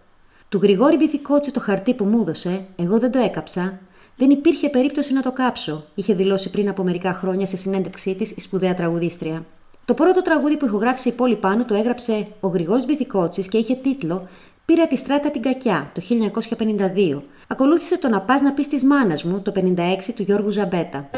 Του 0.49 0.59
Γρηγόρη 0.61 0.95
Μπιθικότσι 0.95 1.51
το 1.51 1.59
χαρτί 1.59 1.93
που 1.93 2.05
μου 2.05 2.21
έδωσε, 2.21 2.65
εγώ 2.75 2.99
δεν 2.99 3.11
το 3.11 3.19
έκαψα. 3.19 3.79
Δεν 4.17 4.29
υπήρχε 4.29 4.69
περίπτωση 4.69 5.13
να 5.13 5.21
το 5.21 5.31
κάψω, 5.31 5.85
είχε 5.95 6.13
δηλώσει 6.13 6.49
πριν 6.49 6.69
από 6.69 6.83
μερικά 6.83 7.13
χρόνια 7.13 7.45
σε 7.45 7.57
συνέντευξή 7.57 8.15
της 8.15 8.31
η 8.31 8.39
σπουδαία 8.39 8.73
τραγουδίστρια. 8.73 9.45
Το 9.91 9.97
πρώτο 9.97 10.21
τραγούδι 10.21 10.57
που 10.57 10.65
ηχογράφησε 10.65 11.09
η 11.09 11.11
πόλη 11.11 11.35
πάνω 11.35 11.65
το 11.65 11.73
έγραψε 11.75 12.27
ο 12.39 12.47
Γρηγόρης 12.47 12.85
Μπιθικότσης 12.85 13.47
και 13.47 13.57
είχε 13.57 13.75
τίτλο 13.75 14.27
πήρε 14.65 14.85
τη 14.85 14.95
στράτα 14.95 15.31
την 15.31 15.41
κακιά 15.41 15.91
το 15.93 16.01
1952. 17.15 17.21
Ακολούθησε 17.47 17.97
το 17.97 18.09
«Να 18.09 18.21
πας 18.21 18.41
να 18.41 18.53
πεις 18.53 18.67
της 18.67 18.83
μάνας 18.83 19.23
μου» 19.23 19.41
το 19.41 19.51
1956 19.55 20.13
του 20.15 20.21
Γιώργου 20.21 20.49
Ζαμπέτα. 20.49 21.09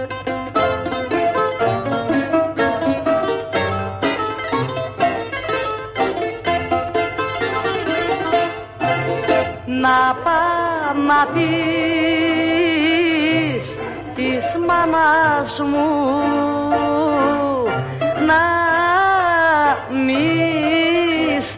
Να 9.67 10.15
πά 10.23 10.41
να 11.07 11.27
πεις 11.33 11.67
της 14.15 14.57
μάνας 14.67 15.59
μου 15.59 16.92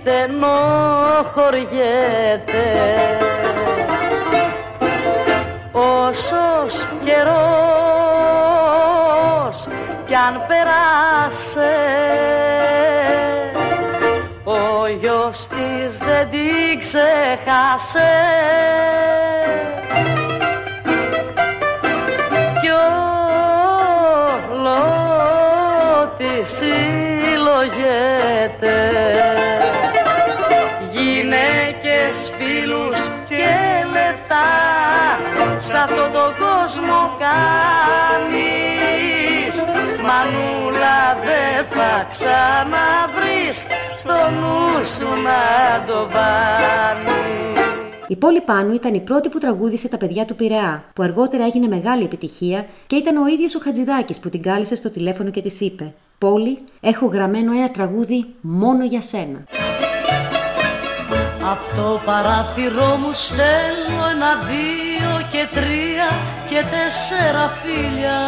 στενοχωριέται 0.06 2.66
όσος 5.72 6.88
καιρός 7.06 7.38
κι 10.06 10.16
αν 10.16 10.42
περάσε 10.48 11.76
ο 14.44 14.88
γιος 15.00 15.48
της 15.48 15.98
δεν 15.98 16.30
την 16.30 16.80
ξεχάσε 16.80 18.14
αυτόν 35.86 36.12
τον 36.18 36.32
κόσμο 36.46 37.00
κάνεις. 37.26 38.46
Μανούλα 40.06 41.02
δεν 41.26 41.66
θα 41.76 41.94
ξαναβρεις. 42.12 43.58
Στο 43.98 44.18
νου 44.40 44.86
σου 44.94 45.10
να 45.28 45.42
το 45.88 46.00
βάλεις. 46.14 47.64
Η 48.08 48.16
Πόλη 48.16 48.42
Πάνου 48.42 48.74
ήταν 48.74 48.94
η 48.94 49.00
πρώτη 49.00 49.30
που 49.30 49.40
τραγούδισε 49.40 49.88
τα 49.88 49.98
παιδιά 49.98 50.26
του 50.26 50.36
Πειραιά, 50.36 50.84
που 50.94 51.04
αργότερα 51.04 51.46
έγινε 51.46 51.68
μεγάλη 51.68 52.04
επιτυχία 52.04 52.66
και 52.88 52.96
ήταν 52.96 53.18
ο 53.18 53.28
ίδιος 53.28 53.56
ο 53.56 53.60
Χατζηδάκης 53.64 54.20
που 54.20 54.30
την 54.30 54.42
κάλεσε 54.42 54.76
στο 54.76 54.90
τηλέφωνο 54.90 55.30
και 55.30 55.42
της 55.42 55.62
είπε 55.62 55.94
«Πόλη, 56.18 56.58
έχω 56.82 57.06
γραμμένο 57.06 57.52
ένα 57.52 57.70
τραγούδι 57.70 58.26
μόνο 58.42 58.84
για 58.84 59.02
σένα». 59.02 59.44
Απ' 61.52 61.76
το 61.76 62.02
παράθυρό 62.06 62.96
μου 62.96 63.14
στέλνω 63.14 64.10
ένα, 64.12 64.36
δύο 64.36 64.85
και 65.32 65.48
τρία 65.52 66.10
και 66.50 66.64
τέσσερα 66.70 67.52
φίλια 67.62 68.20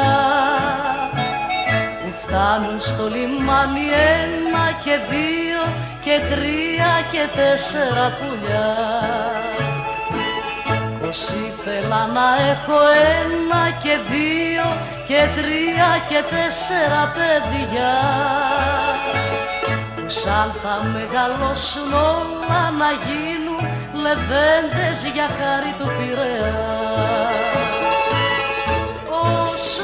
που 2.02 2.14
φτάνουν 2.22 2.80
στο 2.80 3.08
λιμάνι 3.08 3.88
ένα 4.20 4.66
και 4.84 5.00
δύο 5.10 5.62
και 6.02 6.20
τρία 6.30 6.92
και 7.12 7.28
τέσσερα 7.36 8.18
πουλιά 8.18 8.76
πως 11.08 11.30
ήθελα 11.30 12.08
να 12.08 12.28
έχω 12.52 12.80
ένα 13.22 13.64
και 13.84 13.98
δύο 14.10 14.66
και 15.08 15.28
τρία 15.36 15.90
και 16.10 16.24
τέσσερα 16.36 17.14
παιδιά 17.16 17.96
που 19.96 20.10
σαν 20.10 20.54
θα 20.64 20.84
μεγαλώσουν 20.84 21.94
όλα 21.94 22.72
να 22.72 22.90
γίνουν 23.06 23.78
λεβέντες 24.04 25.06
για 25.14 25.28
χάρη 25.40 25.74
του 25.78 25.92
Πειραιά. 25.98 26.77
Όσο 29.60 29.84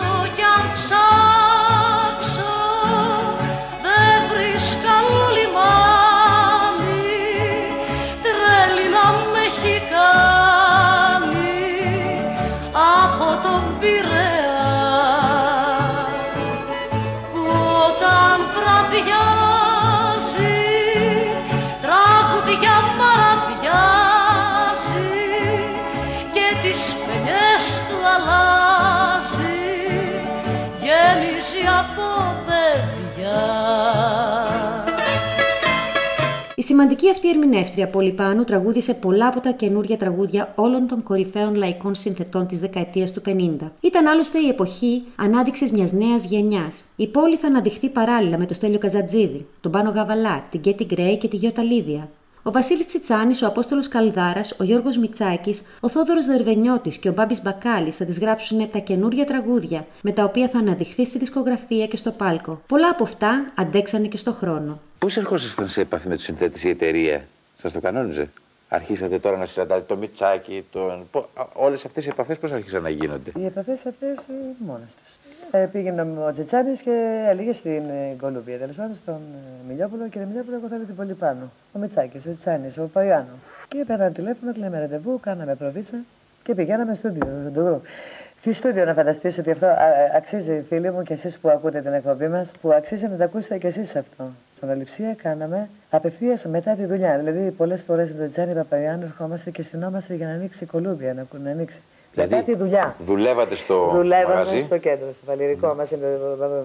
σημαντική 36.74 37.10
αυτή 37.10 37.30
ερμηνεύτρια 37.30 37.88
Πολυπάνου 37.88 38.44
τραγούδισε 38.44 38.94
πολλά 38.94 39.28
από 39.28 39.40
τα 39.40 39.52
καινούργια 39.52 39.98
τραγούδια 39.98 40.54
όλων 40.56 40.88
των 40.88 41.04
κορυφαίων 41.04 41.56
λαϊκών 41.56 41.96
συνθετών 41.96 42.48
της 42.48 42.60
δεκαετίας 42.60 43.12
του 43.12 43.22
50. 43.26 43.58
Ήταν 43.80 44.08
άλλωστε 44.08 44.40
η 44.40 44.48
εποχή 44.48 45.04
ανάδειξης 45.16 45.72
μιας 45.72 45.92
νέας 45.92 46.26
γενιάς. 46.26 46.86
Η 46.96 47.08
πόλη 47.08 47.36
θα 47.36 47.48
αναδειχθεί 47.48 47.90
παράλληλα 47.90 48.38
με 48.38 48.46
το 48.46 48.54
Στέλιο 48.54 48.78
Καζατζίδη, 48.78 49.46
τον 49.62 49.72
Πάνο 49.72 49.90
Γαβαλά, 49.90 50.48
την 50.50 50.62
Κέτι 50.62 50.84
Γκρέι 50.84 51.18
και 51.18 51.28
τη 51.28 51.36
Γιώτα 51.36 51.64
Λίδια. 51.64 52.10
Ο 52.46 52.52
Βασίλης 52.52 52.86
Τσιτσάνης, 52.86 53.42
ο 53.42 53.48
Απόστολος 53.48 53.88
Καλδάρας, 53.88 54.56
ο 54.60 54.64
Γιώργος 54.64 54.98
Μιτσάκης, 54.98 55.64
ο 55.80 55.90
Θόδωρος 55.90 56.26
Δερβενιώτης 56.26 56.98
και 56.98 57.10
ο 57.10 57.14
Μπάμπης 57.14 57.42
Μπακάλης 57.42 57.96
θα 57.96 58.06
τις 58.06 58.20
γράψουν 58.20 58.70
τα 58.72 58.80
καινούργια 58.80 59.26
τραγούδια, 59.26 59.86
με 60.02 60.12
τα 60.12 60.24
οποία 60.24 60.50
θα 60.50 60.58
αναδειχθεί 60.58 61.06
στη 61.06 61.18
δισκογραφία 61.18 61.88
και 61.88 61.98
στο 61.98 62.12
πάλκο. 62.12 62.62
Πολλά 62.68 62.90
από 62.90 63.04
αυτά 63.04 63.52
αντέξανε 63.56 64.08
και 64.08 64.18
στο 64.18 64.32
χρόνο. 64.32 64.80
Πώς 65.00 65.18
ερχόσασταν 65.18 65.68
σε 65.68 65.82
επαφή 65.82 66.08
με 66.08 66.16
τους 66.16 66.24
συνθέτες 66.24 66.64
η 66.64 66.70
εταιρεία, 66.70 67.28
σας 67.62 67.74
το 67.74 67.80
κανόνιζε; 67.80 68.30
Αρχίσατε 68.68 69.20
τώρα 69.20 69.38
να 69.38 69.46
συναντάτε 69.46 69.84
το 69.88 69.96
Μιτσάκι, 69.96 70.66
τον. 70.72 71.10
Όλες 71.54 71.86
αυτές 71.86 72.06
οι 72.06 72.10
επαφές 72.10 72.38
πώς 72.38 72.52
άρχισαν 72.52 72.82
να 72.82 72.90
γίνονται; 72.90 73.32
Οι 73.40 73.46
επαφές 73.46 73.86
αυτές 73.86 74.18
μόνες 74.58 74.88
τους. 74.88 75.03
Ε, 75.56 75.66
πήγαινε 75.72 76.02
ο 76.02 76.32
Τσιτσάνη 76.32 76.72
και 76.78 77.26
έλεγε 77.30 77.54
στην 77.54 77.72
ε, 77.90 78.16
Κολουμπία, 78.22 78.58
τέλος 78.58 78.76
πάντων 78.76 78.96
στον 78.96 79.14
ε, 79.16 79.68
Μιλιόπουλο. 79.68 80.08
Κύριε 80.08 80.28
Μιλιόπουλο, 80.28 80.56
εγώ 80.56 80.68
θέλω 80.68 80.84
την 80.84 80.96
πολύ 80.96 81.14
πάνω. 81.14 81.52
Ο 81.74 81.80
Μιτσάκη, 81.80 82.18
ο 82.18 82.20
Τσιτσάνη, 82.20 82.74
ο 82.78 82.90
Παϊάνο. 82.94 83.36
Και 83.68 83.84
πέραν 83.88 84.14
τηλέφωνο, 84.14 84.54
κλαίμε 84.54 84.80
ραντεβού, 84.80 85.20
κάναμε 85.20 85.56
προβίτσα 85.56 85.98
και 86.44 86.56
πηγαίναμε 86.56 86.96
στο 86.96 87.10
ντου. 87.10 87.82
Τι 88.42 88.54
στούντιο 88.54 88.86
να 88.86 88.94
φανταστείς 88.94 89.38
ότι 89.38 89.52
αυτό 89.52 89.66
α, 89.66 89.70
α, 89.70 89.76
αξίζει 90.16 90.66
φίλοι 90.68 90.92
μου 90.92 91.04
και 91.04 91.14
εσείς 91.14 91.38
που 91.38 91.50
ακούτε 91.50 91.82
την 91.82 91.94
εκπομπή 91.94 92.28
μας 92.28 92.52
που 92.62 92.72
αξίζει 92.72 93.08
να 93.08 93.16
τα 93.16 93.24
ακούσετε 93.24 93.58
και 93.58 93.68
εσείς 93.68 93.96
αυτό. 93.96 94.32
Στον 94.58 94.70
Ολυψία 94.70 95.14
κάναμε 95.14 95.70
απευθείας 95.90 96.44
μετά 96.44 96.76
τη 96.76 96.86
δουλειά. 96.86 97.18
Δηλαδή 97.18 97.52
πολλές 97.52 97.82
φορές 97.82 98.12
με 98.12 98.18
τον 98.18 98.32
Τζάνι 98.32 98.54
Παπαϊάνου 98.54 99.04
ερχόμαστε 99.04 99.52
και 99.52 99.62
στυνόμαστε 99.62 100.14
για 100.14 100.28
να 100.28 100.34
ανοίξει 100.34 100.64
η 100.64 100.68
Κολούμπια, 100.68 101.14
να, 101.14 101.26
να 101.44 101.52
ανοίξει. 101.52 101.82
Δηλαδή, 102.14 102.36
μετά 102.36 102.46
τη 102.46 102.56
δουλειά. 102.56 102.96
Δουλεύατε 103.06 103.56
στο 103.56 103.90
Δουλεύαμε 103.94 104.34
μαγαζί. 104.34 104.62
στο 104.62 104.78
κέντρο, 104.78 105.08
στο 105.18 105.26
Βαλυρικό 105.26 105.72
mm. 105.72 105.76
μαζί 105.76 105.96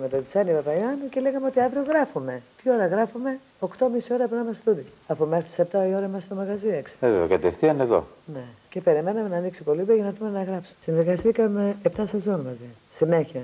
με 0.00 0.08
τον 0.10 0.26
Τσάνι 0.28 0.50
Παπαϊάνου 0.50 1.08
και 1.10 1.20
λέγαμε 1.20 1.46
ότι 1.46 1.60
αύριο 1.60 1.82
γράφουμε. 1.88 2.42
Τι 2.62 2.70
ώρα 2.70 2.86
γράφουμε, 2.86 3.38
8.30 3.60 3.68
ώρα 3.86 3.98
πρέπει 4.16 4.34
να 4.34 4.40
είμαστε 4.40 4.62
στούντι. 4.62 4.84
Από 5.06 5.24
μέχρι 5.24 5.44
τις 5.44 5.66
7 5.72 5.74
η 5.90 5.94
ώρα 5.94 6.06
είμαστε 6.06 6.20
στο 6.20 6.34
μαγαζί 6.34 6.68
έξω. 6.68 6.94
Εδώ, 7.00 7.26
κατευθείαν 7.26 7.80
εδώ. 7.80 8.06
Ναι. 8.24 8.44
Και 8.70 8.80
περιμέναμε 8.80 9.28
να 9.28 9.36
ανοίξει 9.36 9.62
η 9.62 9.64
κολύμπα 9.64 9.94
για 9.94 10.04
να 10.04 10.12
δούμε 10.18 10.30
να 10.30 10.42
γράψουμε. 10.42 10.76
Συνεργαστήκαμε 10.80 11.76
7 11.96 12.02
σεζόν 12.06 12.40
μαζί. 12.40 12.68
Συνέχεια. 12.90 13.42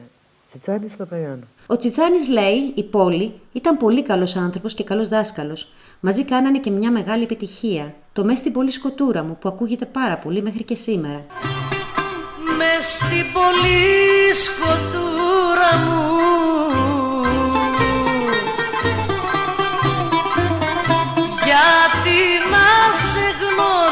Τσιτσάνης 0.49 0.97
Παπαϊάνου. 0.97 1.49
Ο 1.67 1.77
Τσιτσάνης 1.77 2.29
λέει, 2.29 2.73
η 2.75 2.83
πόλη, 2.83 3.33
ήταν 3.53 3.77
πολύ 3.77 4.03
καλός 4.03 4.37
άνθρωπος 4.37 4.75
και 4.75 4.85
καλός 4.85 5.09
δάσκαλος. 5.09 5.73
Μαζί 6.01 6.25
κάνανε 6.25 6.59
και 6.59 6.71
μια 6.71 6.91
μεγάλη 6.91 7.23
επιτυχία. 7.23 7.95
Το 8.13 8.25
μες 8.25 8.39
στην 8.39 8.53
πολύ 8.53 8.71
σκοτούρα 8.71 9.23
μου 9.23 9.37
που 9.41 9.49
ακούγεται 9.49 9.85
πάρα 9.85 10.17
πολύ 10.17 10.43
μέχρι 10.43 10.63
και 10.63 10.75
σήμερα. 10.75 11.25
Με 12.57 12.73
στην 12.81 13.33
πολύ 13.33 14.35
σκοτούρα 14.45 15.73
μου. 15.85 16.03
Γιατί 21.45 22.21
να 22.51 22.69
σε 22.93 23.27
γνωρίσω. 23.41 23.83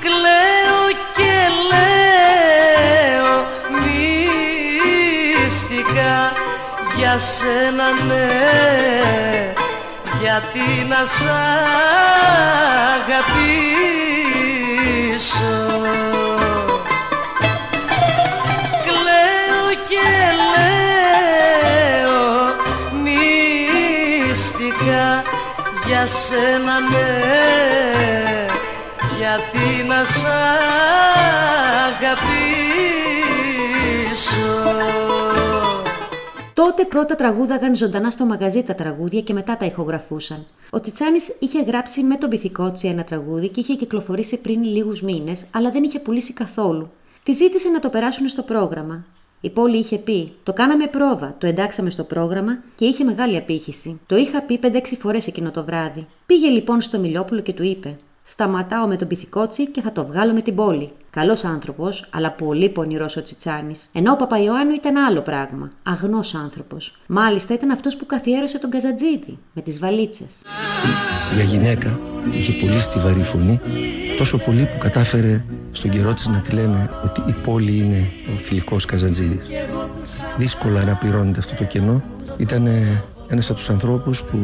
Κλαίω 0.00 0.82
και 1.14 1.36
λέω 1.70 3.34
μυστικά 5.44 6.16
για 6.96 7.14
σένα 7.18 7.88
ναι 8.06 9.33
γιατί 10.34 10.84
να 10.84 11.04
σ' 11.04 11.24
αγαπήσω. 12.96 13.56
Κλαίω 18.84 19.66
και 19.88 20.08
λέω 20.54 22.24
μυστικά 24.22 25.06
για 25.86 26.04
σένα 26.06 26.76
ναι. 26.80 27.12
Γιατί 29.18 29.66
να 29.88 30.04
σ' 30.04 30.24
αγαπήσω. 31.86 32.43
Τότε 36.76 36.88
πρώτα 36.88 37.14
τραγούδαγαν 37.14 37.76
ζωντανά 37.76 38.10
στο 38.10 38.24
μαγαζί 38.24 38.62
τα 38.62 38.74
τραγούδια 38.74 39.20
και 39.20 39.32
μετά 39.32 39.56
τα 39.56 39.64
ηχογραφούσαν. 39.64 40.46
Ο 40.70 40.80
Τσιτσάνης 40.80 41.36
είχε 41.38 41.62
γράψει 41.62 42.02
με 42.02 42.16
τον 42.16 42.30
Πυθικότσι 42.30 42.88
ένα 42.88 43.04
τραγούδι 43.04 43.48
και 43.48 43.60
είχε 43.60 43.74
κυκλοφορήσει 43.74 44.40
πριν 44.40 44.64
λίγους 44.64 45.02
μήνες, 45.02 45.46
αλλά 45.50 45.70
δεν 45.70 45.82
είχε 45.82 45.98
πουλήσει 45.98 46.32
καθόλου. 46.32 46.90
Τη 47.22 47.32
ζήτησε 47.32 47.68
να 47.68 47.80
το 47.80 47.88
περάσουν 47.88 48.28
στο 48.28 48.42
πρόγραμμα. 48.42 49.04
Η 49.40 49.50
πόλη 49.50 49.78
είχε 49.78 49.98
πει: 49.98 50.32
Το 50.42 50.52
κάναμε 50.52 50.86
πρόβα, 50.86 51.34
το 51.38 51.46
εντάξαμε 51.46 51.90
στο 51.90 52.04
πρόγραμμα 52.04 52.62
και 52.74 52.84
είχε 52.84 53.04
μεγάλη 53.04 53.36
απήχηση. 53.36 54.00
Το 54.06 54.16
είχα 54.16 54.42
πει 54.42 54.60
5-6 54.62 54.80
φορές 54.98 55.26
εκείνο 55.26 55.50
το 55.50 55.64
βράδυ. 55.64 56.06
Πήγε 56.26 56.48
λοιπόν 56.48 56.80
στο 56.80 56.98
Μιλόπουλο 56.98 57.40
και 57.40 57.52
του 57.52 57.62
είπε: 57.62 57.96
Σταματάω 58.26 58.86
με 58.86 58.96
τον 58.96 59.08
Πυθικότσι 59.08 59.70
και 59.70 59.80
θα 59.80 59.92
το 59.92 60.06
βγάλω 60.06 60.32
με 60.32 60.40
την 60.40 60.54
πόλη. 60.54 60.90
Καλός 61.10 61.44
άνθρωπος, 61.44 62.08
αλλά 62.10 62.30
πολύ 62.30 62.68
πονηρός 62.68 63.16
ο 63.16 63.22
Τσιτσάνης. 63.22 63.88
Ενώ 63.92 64.12
ο 64.12 64.16
Παπαϊωάννου 64.16 64.74
ήταν 64.74 64.96
άλλο 64.96 65.20
πράγμα. 65.20 65.70
Αγνός 65.82 66.34
άνθρωπος. 66.34 67.00
Μάλιστα 67.06 67.54
ήταν 67.54 67.70
αυτός 67.70 67.96
που 67.96 68.06
καθιέρωσε 68.06 68.58
τον 68.58 68.70
Καζατζίδη 68.70 69.38
με 69.52 69.62
τις 69.62 69.78
βαλίτσες. 69.78 70.42
Για 71.34 71.44
γυναίκα 71.44 72.00
είχε 72.32 72.52
πολύ 72.52 72.80
στιβαρή 72.80 73.22
φωνή, 73.22 73.60
τόσο 74.18 74.38
πολύ 74.38 74.64
που 74.72 74.78
κατάφερε 74.78 75.44
στον 75.72 75.90
καιρό 75.90 76.14
της 76.14 76.26
να 76.26 76.38
τη 76.40 76.52
λένε 76.52 76.90
ότι 77.04 77.22
η 77.26 77.34
πόλη 77.44 77.78
είναι 77.78 78.10
ο 78.34 78.38
θηλυκός 78.38 78.84
Καζαντζίδης. 78.84 79.46
Δύσκολα 80.36 80.80
αναπληρώνεται 80.80 81.38
αυτό 81.38 81.54
το 81.54 81.64
κενό. 81.64 82.02
Ήταν 82.36 82.68
ένας 83.28 83.50
από 83.50 83.58
τους 83.58 83.70
ανθρώπους 83.70 84.24
που 84.24 84.38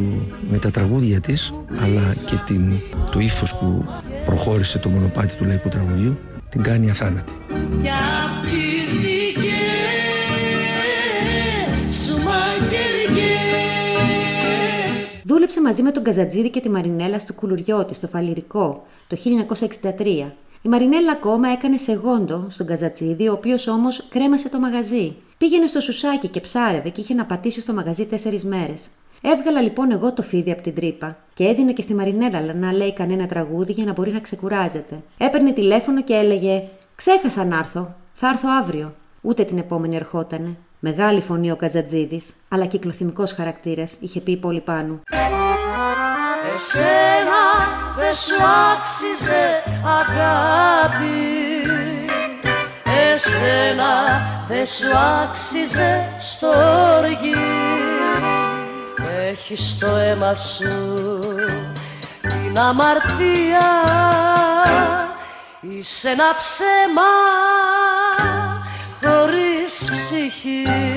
με 0.50 0.58
τα 0.58 0.70
τραγούδια 0.70 1.20
της, 1.20 1.52
αλλά 1.80 2.14
και 2.26 2.36
την, 2.46 2.72
το 3.12 3.18
ύφος 3.18 3.54
που 3.54 3.84
προχώρησε 4.24 4.78
το 4.78 4.88
μονοπάτι 4.88 5.36
του 5.36 5.44
λαϊκού 5.44 5.68
τραγουδιού, 5.68 6.18
την 6.48 6.62
κάνει 6.62 6.90
αθάνατη. 6.90 7.32
Για 7.80 7.92
τις 8.42 8.94
δικές 8.94 9.44
σου 12.04 12.12
μαχαιριές 12.22 13.00
Δούλεψε 15.24 15.60
μαζί 15.60 15.82
με 15.82 15.90
τον 15.90 16.02
Καζατζίδη 16.02 16.50
και 16.50 16.60
τη 16.60 16.68
Μαρινέλα 16.68 17.18
στο 17.18 17.32
Κουλουριώτη, 17.32 17.94
στο 17.94 18.06
Φαλυρικό, 18.06 18.86
το 19.06 19.16
1963. 19.82 20.32
Η 20.62 20.68
Μαρινέλα 20.68 21.12
ακόμα 21.12 21.48
έκανε 21.48 21.76
σεγόντο 21.76 22.46
στον 22.48 22.66
Καζατσίδη, 22.66 23.28
ο 23.28 23.32
οποίος 23.32 23.66
όμως 23.66 24.06
κρέμασε 24.08 24.48
το 24.48 24.58
μαγαζί. 24.58 25.16
Πήγαινε 25.38 25.66
στο 25.66 25.80
σουσάκι 25.80 26.28
και 26.28 26.40
ψάρευε 26.40 26.88
και 26.88 27.00
είχε 27.00 27.14
να 27.14 27.24
πατήσει 27.24 27.60
στο 27.60 27.72
μαγαζί 27.72 28.06
τέσσερις 28.06 28.44
μέρες. 28.44 28.88
Έβγαλα 29.22 29.60
λοιπόν 29.60 29.90
εγώ 29.90 30.12
το 30.12 30.22
φίδι 30.22 30.50
από 30.50 30.62
την 30.62 30.74
τρύπα 30.74 31.16
και 31.34 31.44
έδινε 31.44 31.72
και 31.72 31.82
στη 31.82 31.94
Μαρινέλα 31.94 32.54
να 32.54 32.72
λέει 32.72 32.92
κανένα 32.92 33.26
τραγούδι 33.26 33.72
για 33.72 33.84
να 33.84 33.92
μπορεί 33.92 34.12
να 34.12 34.20
ξεκουράζεται. 34.20 35.02
Έπαιρνε 35.18 35.52
τηλέφωνο 35.52 36.02
και 36.02 36.14
έλεγε: 36.14 36.68
Ξέχασα 36.94 37.44
να 37.44 37.58
έρθω. 37.58 37.94
Θα 38.12 38.28
έρθω 38.28 38.48
αύριο. 38.60 38.94
Ούτε 39.20 39.44
την 39.44 39.58
επόμενη 39.58 39.96
ερχότανε. 39.96 40.56
Μεγάλη 40.82 41.20
φωνή 41.20 41.50
ο 41.50 41.56
Καζατζίδη, 41.56 42.22
αλλά 42.48 42.66
κυκλοθυμικός 42.66 43.32
χαρακτήρας, 43.32 43.96
είχε 44.00 44.20
πει 44.20 44.36
πολύ 44.36 44.60
πάνω. 44.60 45.00
Εσένα 46.54 47.42
δεν 47.96 48.14
σου 48.14 48.34
άξιζε 48.72 49.62
αγάπη. 49.84 51.68
Εσένα 53.12 54.20
δεν 54.48 54.66
σου 54.66 54.98
άξιζε 55.22 56.14
στοργή. 56.18 57.34
Έχεις 59.30 59.70
στο 59.70 59.86
αίμα 59.86 60.34
σου 60.34 61.18
την 62.20 62.58
αμαρτία. 62.58 63.68
Είσαι 65.60 66.08
ένα 66.08 66.34
ψέμα 66.36 67.10
χωρίς 69.70 69.90
ψυχής 69.90 70.89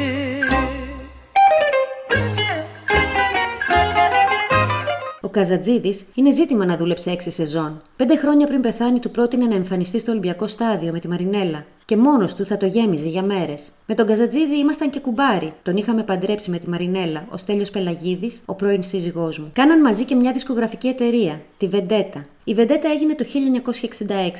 Καζατζίδη 5.34 6.00
είναι 6.14 6.32
ζήτημα 6.32 6.66
να 6.66 6.78
δούλεψε 6.78 7.12
έξι 7.12 7.32
σεζόν. 7.32 7.82
Πέντε 7.96 8.16
χρόνια 8.18 8.48
πριν 8.48 8.62
πεθάνει, 8.62 9.00
του 9.00 9.12
πρότεινε 9.12 9.46
να 9.46 9.56
εμφανιστεί 9.56 10.00
στο 10.00 10.12
Ολυμπιακό 10.12 10.48
Στάδιο 10.48 10.92
με 10.92 11.00
τη 11.00 11.08
Μαρινέλα. 11.08 11.66
Και 11.86 11.98
μόνος 11.98 12.36
του 12.36 12.46
θα 12.46 12.58
το 12.58 12.66
γέμιζε 12.66 13.08
για 13.08 13.24
μέρες. 13.24 13.72
Με 13.86 13.96
τον 13.96 14.08
Καζατζίδη 14.08 14.58
ήμασταν 14.58 14.90
και 14.90 15.00
κουμπάρι. 15.00 15.52
Τον 15.64 15.78
είχαμε 15.78 16.04
παντρέψει 16.04 16.50
με 16.50 16.58
τη 16.58 16.70
Μαρινέλα, 16.70 17.28
ο 17.30 17.38
Στέλιος 17.38 17.70
Πελαγίδης, 17.70 18.42
ο 18.46 18.54
πρώην 18.54 18.84
σύζυγός 18.84 19.40
μου. 19.40 19.50
Κάναν 19.54 19.82
μαζί 19.82 20.04
και 20.04 20.16
μια 20.16 20.32
δισκογραφική 20.32 20.88
εταιρεία, 20.88 21.42
τη 21.58 21.68
Βεντέτα. 21.68 22.26
Η 22.44 22.54
Βεντέτα 22.54 22.90
έγινε 22.90 23.16
το 23.16 23.26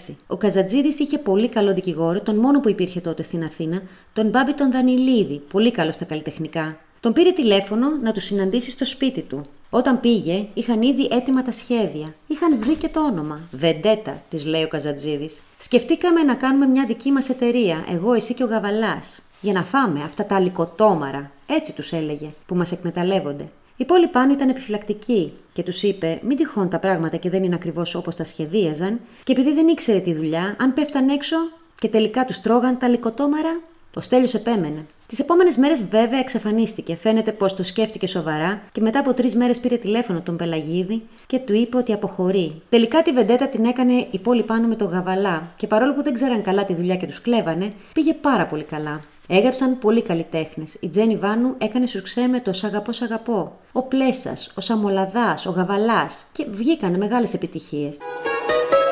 1966. 0.10 0.16
Ο 0.28 0.38
Καζατζίδη 0.38 0.88
είχε 0.88 1.18
πολύ 1.18 1.48
καλό 1.50 1.74
δικηγόρο, 1.74 2.22
τον 2.22 2.36
μόνο 2.36 2.60
που 2.60 2.70
υπήρχε 2.70 3.00
τότε 3.02 3.24
στην 3.24 3.44
Αθήνα, 3.44 3.82
τον 4.14 4.28
Μπάμπη 4.28 4.54
τον 4.54 4.72
Δανιλίδη, 4.72 5.42
πολύ 5.52 5.72
καλό 5.72 5.92
στα 5.92 6.06
καλλιτεχνικά. 6.06 6.78
Τον 7.04 7.14
πήρε 7.14 7.32
τηλέφωνο 7.32 7.88
να 8.02 8.12
τους 8.12 8.24
συναντήσει 8.24 8.70
στο 8.70 8.86
σπίτι 8.86 9.22
του. 9.22 9.42
Όταν 9.70 10.00
πήγε, 10.00 10.48
είχαν 10.54 10.82
ήδη 10.82 11.08
έτοιμα 11.12 11.42
τα 11.42 11.52
σχέδια. 11.52 12.16
Είχαν 12.28 12.58
βρει 12.58 12.76
και 12.76 12.88
το 12.88 13.06
όνομα. 13.06 13.40
Βεντέτα, 13.52 14.22
της 14.30 14.46
λέει 14.46 14.64
ο 14.64 14.68
Καζατζίδη. 14.68 15.30
Σκεφτήκαμε 15.58 16.24
να 16.24 16.34
κάνουμε 16.34 16.66
μια 16.66 16.86
δική 16.86 17.12
μας 17.12 17.30
εταιρεία, 17.30 17.86
εγώ, 17.90 18.14
εσύ 18.14 18.34
και 18.34 18.44
ο 18.44 18.48
Γαβαλάς. 18.48 19.22
Για 19.42 19.54
να 19.54 19.64
φάμε 19.64 20.04
αυτά 20.04 20.26
τα 20.26 20.40
λικοτόμαρα. 20.40 21.32
Έτσι 21.46 21.74
τους 21.74 21.92
έλεγε, 21.92 22.30
που 22.46 22.56
μας 22.56 22.72
εκμεταλλεύονται. 22.72 23.50
Οι 23.78 23.86
πόλοι 23.86 24.08
πάνω 24.08 24.34
ήταν 24.34 24.50
επιφυλακτικοί 24.50 25.34
και 25.54 25.64
τους 25.64 25.84
είπε: 25.84 26.20
Μην 26.24 26.38
τυχόν 26.38 26.70
τα 26.70 26.80
πράγματα 26.80 27.18
και 27.18 27.30
δεν 27.30 27.44
είναι 27.44 27.56
ακριβώς 27.56 27.96
όπως 27.96 28.16
τα 28.16 28.24
σχεδίαζαν, 28.24 29.00
και 29.24 29.32
επειδή 29.32 29.54
δεν 29.54 29.68
ήξερε 29.68 30.00
τη 30.00 30.14
δουλειά, 30.14 30.56
αν 30.60 30.74
πέφταν 30.74 31.10
έξω 31.10 31.38
και 31.80 31.88
τελικά 31.88 32.26
τους 32.26 32.42
τρώγαν 32.42 32.78
τα 32.78 32.88
λικοτόμαρα, 32.88 33.60
ο 33.96 34.02
Στέλιος 34.02 34.34
επέμενε. 34.34 34.86
Τις 35.08 35.20
επόμενες 35.20 35.58
μέρες 35.58 35.84
βέβαια 35.84 36.20
εξαφανίστηκε. 36.20 36.96
Φαίνεται 36.96 37.32
πως 37.32 37.56
το 37.56 37.64
σκέφτηκε 37.64 38.08
σοβαρά 38.08 38.62
και 38.72 38.82
μετά 38.82 39.00
από 39.00 39.14
τρεις 39.14 39.36
μέρες 39.36 39.60
πήρε 39.60 39.78
τηλέφωνο 39.78 40.22
τον 40.22 40.36
Πελαγίδη 40.36 41.02
και 41.28 41.40
του 41.40 41.54
είπε 41.54 41.78
ότι 41.78 41.94
αποχωρεί. 41.94 42.62
Τελικά 42.70 43.02
τη 43.02 43.12
βεντέτα 43.12 43.48
την 43.48 43.66
έκανε 43.66 43.94
η 44.12 44.20
πόλη 44.20 44.44
πάνω 44.44 44.68
με 44.68 44.76
το 44.76 44.86
γαβαλά 44.86 45.52
και 45.56 45.68
παρόλο 45.68 45.94
που 45.94 46.04
δεν 46.04 46.14
ξέραν 46.14 46.42
καλά 46.42 46.66
τη 46.66 46.76
δουλειά 46.76 46.96
και 46.96 47.06
τους 47.06 47.22
κλέβανε, 47.22 47.74
πήγε 47.94 48.14
πάρα 48.14 48.46
πολύ 48.46 48.64
καλά. 48.64 49.02
Έγραψαν 49.28 49.80
πολλοί 49.80 50.02
καλλιτέχνε. 50.02 50.64
Η 50.80 50.88
Τζένι 50.88 51.18
Βάνου 51.18 51.56
έκανε 51.58 51.86
σουξέ 51.86 52.28
με 52.28 52.40
το 52.40 52.54
Σ' 52.54 52.64
αγαπώ, 52.64 52.92
σ' 52.92 53.02
αγαπώ. 53.02 53.60
Ο 53.72 53.84
Πλέσας, 53.84 54.52
ο 54.56 54.62
Σαμολαδάς, 54.62 55.46
ο 55.46 55.52
Γαβαλάς 55.52 56.26
και 56.32 56.46
βγήκαν 56.52 56.98
μεγάλες 56.98 57.34
επιτυχίες. 57.34 57.98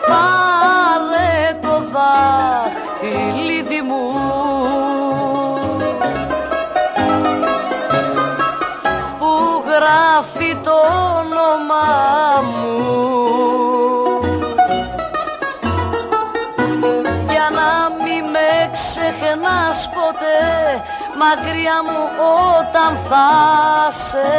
Πάρε 0.07 1.59
το 1.61 1.83
δάχτυλίδι 1.91 3.81
μου 3.81 4.30
μακριά 21.23 21.77
μου 21.87 22.01
όταν 22.57 22.97
θα 23.09 23.29
σε 23.89 24.31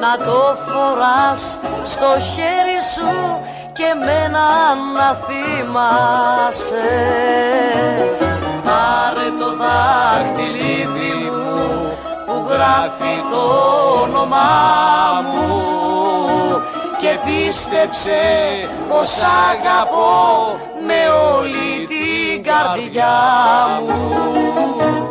να 0.00 0.24
το 0.24 0.40
φοράς 0.66 1.58
στο 1.82 2.20
χέρι 2.20 2.80
σου 2.94 3.40
και 3.72 3.94
μένα 4.04 4.74
να 4.96 5.16
θυμάσαι. 5.24 6.90
Πάρε 8.64 9.28
το 9.38 9.56
δάχτυλίδι 9.56 11.30
μου 11.30 11.92
που 12.26 12.46
γράφει 12.48 13.14
το 13.30 13.42
όνομά 14.02 14.50
μου 15.32 15.62
και 17.00 17.18
πίστεψε 17.24 18.20
πως 18.88 19.22
αγαπώ 19.22 20.58
με 20.86 21.00
όλη 21.36 21.86
την 21.86 22.44
καρδιά 22.44 23.14
μου. 23.86 24.22
Είχε 24.82 25.01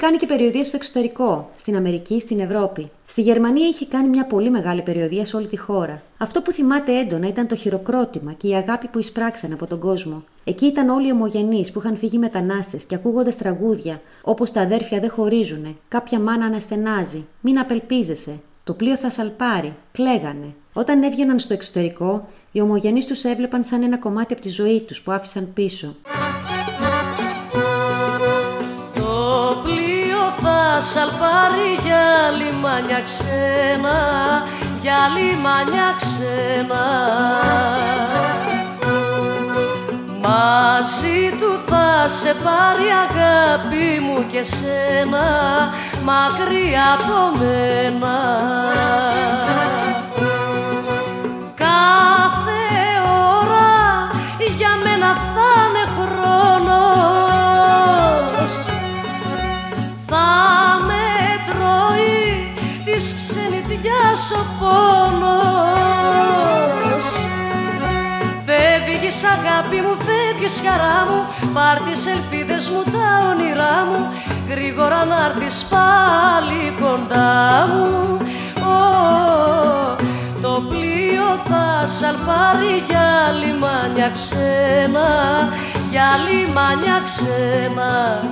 κάνει 0.00 0.16
και 0.16 0.26
περιοδία 0.26 0.64
στο 0.64 0.76
εξωτερικό, 0.76 1.50
στην 1.56 1.76
Αμερική, 1.76 2.20
στην 2.20 2.40
Ευρώπη. 2.40 2.90
Στη 3.06 3.20
Γερμανία 3.20 3.66
είχε 3.68 3.86
κάνει 3.86 4.08
μια 4.08 4.24
πολύ 4.24 4.50
μεγάλη 4.50 4.82
περιοδία 4.82 5.24
σε 5.24 5.36
όλη 5.36 5.46
τη 5.46 5.56
χώρα. 5.56 6.02
Αυτό 6.18 6.42
που 6.42 6.52
θυμάται 6.52 6.98
έντονα 6.98 7.28
ήταν 7.28 7.46
το 7.46 7.56
χειροκρότημα 7.56 8.32
και 8.32 8.48
η 8.48 8.54
αγάπη 8.54 8.86
που 8.88 8.98
εισπράξαν 8.98 9.52
από 9.52 9.66
τον 9.66 9.78
κόσμο. 9.78 10.24
Εκεί 10.44 10.66
ήταν 10.66 10.88
όλοι 10.88 11.08
οι 11.08 11.12
ομογενείς 11.12 11.72
που 11.72 11.78
είχαν 11.78 11.96
φύγει 11.96 12.18
μετανάστες 12.18 12.84
και 12.84 12.94
ακούγοντας 12.94 13.36
τραγούδια 13.36 14.00
όπως 14.22 14.50
Τα 14.52 14.60
αδέρφια 14.60 15.00
δεν 15.00 15.10
χωρίζουνε, 15.10 15.76
Κάποια 15.88 16.20
μάνα 16.20 16.44
αναστενάζει, 16.44 17.26
Μην 17.40 17.58
απελπίζεσαι, 17.58 18.40
Το 18.64 18.72
πλοίο 18.72 18.96
θα 18.96 19.10
σαλπάρει, 19.10 19.74
κλαίγανε. 19.92 20.54
Όταν 20.72 21.02
έβγαιναν 21.02 21.38
στο 21.38 21.54
εξωτερικό, 21.54 22.28
οι 22.52 22.60
ομογενείς 22.60 23.06
τους 23.06 23.24
έβλεπαν 23.24 23.64
σαν 23.64 23.82
ένα 23.82 23.98
κομμάτι 23.98 24.32
από 24.32 24.42
τη 24.42 24.48
ζωή 24.48 24.80
τους 24.80 25.02
που 25.02 25.12
άφησαν 25.12 25.50
πίσω. 25.54 25.96
Το 30.80 30.86
πλοίο 30.86 30.92
θα 30.92 31.00
σαλπάρει 31.00 31.78
για 31.82 32.30
λιμάνια 32.36 33.00
ξένα, 33.00 33.98
για 34.80 34.98
λιμάνια 35.16 35.94
ξένα. 35.96 36.84
Μαζί 40.22 41.36
του 41.40 41.60
θα 41.66 42.08
σε 42.08 42.34
πάρει 42.34 42.88
αγάπη 43.08 44.00
μου 44.00 44.26
και 44.26 44.42
σένα 44.42 45.26
μακριά 46.04 46.98
από 47.00 47.38
μένα 47.38 48.18
της 63.00 63.14
ξενιτιάς 63.14 64.32
ο 64.32 64.46
πόνος. 64.60 65.86
Φεύγεις 68.46 69.24
αγάπη 69.24 69.76
μου, 69.76 69.96
φεύγεις 70.06 70.62
χαρά 70.64 71.06
μου 71.08 71.20
Πάρ' 71.54 71.80
τις 71.80 72.06
ελπίδες 72.06 72.70
μου, 72.70 72.82
τα 72.82 73.28
όνειρά 73.30 73.86
μου 73.86 74.08
Γρήγορα 74.48 75.04
να 75.04 75.24
έρθεις 75.24 75.64
πάλι 75.64 76.74
κοντά 76.80 77.66
μου. 77.68 78.16
Το 80.42 80.64
πλοίο 80.68 81.40
θα 81.44 81.86
σαλπάρει 81.86 82.84
για 82.88 83.08
λιμάνια 83.40 84.10
ξένα 84.10 85.08
Για 85.90 86.08
λιμάνια 86.28 87.00
ξένα, 87.04 88.22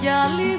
για 0.00 0.18
λιμάνια 0.36 0.57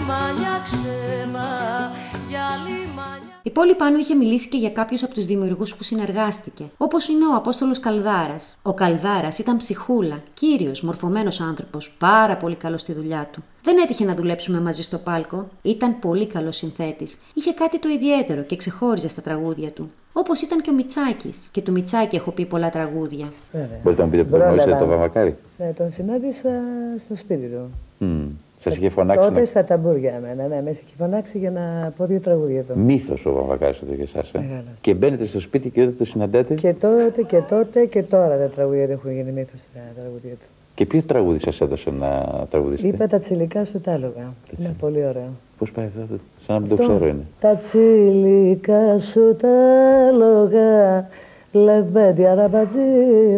η 3.44 3.50
πόλη 3.50 3.76
πάνω 3.76 3.98
είχε 3.98 4.16
μιλήσει 4.16 4.50
και 4.50 4.58
για 4.58 4.70
κάποιους 4.70 5.04
από 5.04 5.14
τους 5.14 5.26
δημιουργούς 5.26 5.76
που 5.76 5.84
συνεργάστηκε, 5.84 6.64
όπως 6.78 7.08
είναι 7.08 7.26
ο 7.26 7.36
Απόστολος 7.36 7.80
Καλδάρας. 7.80 8.58
Ο 8.62 8.74
Καλδάρας 8.74 9.40
ήταν 9.40 9.58
ψυχούλα, 9.58 10.22
κύριος, 10.34 10.82
μορφωμένος 10.82 11.42
άνθρωπος, 11.42 11.96
πάρα 12.00 12.38
πολύ 12.38 12.56
καλός 12.56 12.82
στη 12.82 12.94
δουλειά 12.94 13.30
του. 13.32 13.44
Δεν 13.64 13.78
έτυχε 13.78 14.06
να 14.06 14.16
δουλέψουμε 14.16 14.62
μαζί 14.62 14.82
στο 14.82 14.98
πάλκο. 14.98 15.48
Ήταν 15.62 16.00
πολύ 16.00 16.28
καλός 16.28 16.56
συνθέτης. 16.56 17.18
Είχε 17.34 17.54
κάτι 17.54 17.80
το 17.80 17.90
ιδιαίτερο 17.90 18.42
και 18.42 18.56
ξεχώριζε 18.56 19.08
στα 19.08 19.22
τραγούδια 19.22 19.70
του. 19.70 19.92
Όπως 20.14 20.42
ήταν 20.42 20.62
και 20.62 20.70
ο 20.70 20.74
Μιτσάκης. 20.74 21.50
Και 21.52 21.62
του 21.62 21.72
Μιτσάκη 21.72 22.16
έχω 22.16 22.32
πει 22.32 22.46
πολλά 22.46 22.70
τραγούδια. 22.70 23.34
Μπορείτε 23.84 24.02
να 24.02 24.04
μου 24.04 24.12
πείτε 24.12 24.24
που 24.24 24.30
τον 24.30 24.40
γνώρισατε 24.40 24.78
το 24.80 24.86
Βαμακάρι. 24.86 25.38
Ναι, 25.58 25.74
τον 25.78 25.92
συνάντησα 25.92 26.50
στο 27.06 27.16
σπίτι 27.16 27.48
του. 27.48 27.72
Mm. 28.02 28.28
Σας 28.62 28.76
είχε 28.76 28.90
φωνάξει. 28.90 29.28
Τότε 29.28 29.40
να... 29.40 29.46
στα 29.46 29.64
ταμπούρια, 29.64 30.22
ναι, 30.22 30.44
ναι, 30.48 30.62
με 30.62 30.70
είχε 30.70 30.82
φωνάξει 30.98 31.38
για 31.38 31.52
να 31.52 31.94
πω 31.98 32.06
δύο 32.06 32.20
τραγούδια 32.20 32.62
του. 32.62 32.80
Μύθος 32.80 33.26
ο 33.26 33.34
Βαμβακάρη 33.34 33.78
εδώ 33.84 33.94
για 33.94 34.04
εσάς. 34.04 34.32
Ε. 34.34 34.64
Και 34.82 34.94
μπαίνετε 34.94 35.26
στο 35.26 35.40
σπίτι 35.40 35.70
και 35.70 35.82
όταν 35.82 35.96
το 35.98 36.06
συναντάτε; 36.06 36.54
Και 36.54 36.74
τότε 36.74 37.22
και 37.28 37.42
τότε 37.50 37.86
και 37.86 38.04
τώρα 38.04 38.38
τα 38.38 38.48
τραγούδια 38.56 38.86
δεν 38.86 38.96
έχουν 38.96 39.12
γίνει 39.12 39.32
μύθος 39.32 39.60
στα 39.72 39.82
τραγούδια 39.96 40.32
του. 40.32 40.46
Και 40.76 40.86
ποιο 40.86 41.02
τραγούδι 41.02 41.40
σας 41.40 41.62
έδωσε 41.62 41.92
να 42.00 42.26
τραγουδίσετε. 42.50 42.88
Είπα 42.88 43.08
τα 43.08 43.20
τσιλικά 43.20 43.66
σου 43.66 43.82
τα 43.82 43.92
άλογα. 43.92 44.34
Είναι 44.60 44.76
πολύ 44.80 45.06
ωραίο. 45.06 45.30
Πώς 45.58 45.72
πάει 45.72 45.86
αυτό, 45.86 46.16
σαν 46.46 46.56
να 46.56 46.60
μην 46.60 46.70
το 46.70 46.76
ξέρω 46.76 47.08
είναι. 47.08 47.26
Τα 47.40 47.56
τσιλικά 47.56 49.00
σου 49.00 49.36
τα 49.42 49.50
άλογα 50.08 51.08
Λεβέντι, 51.52 52.24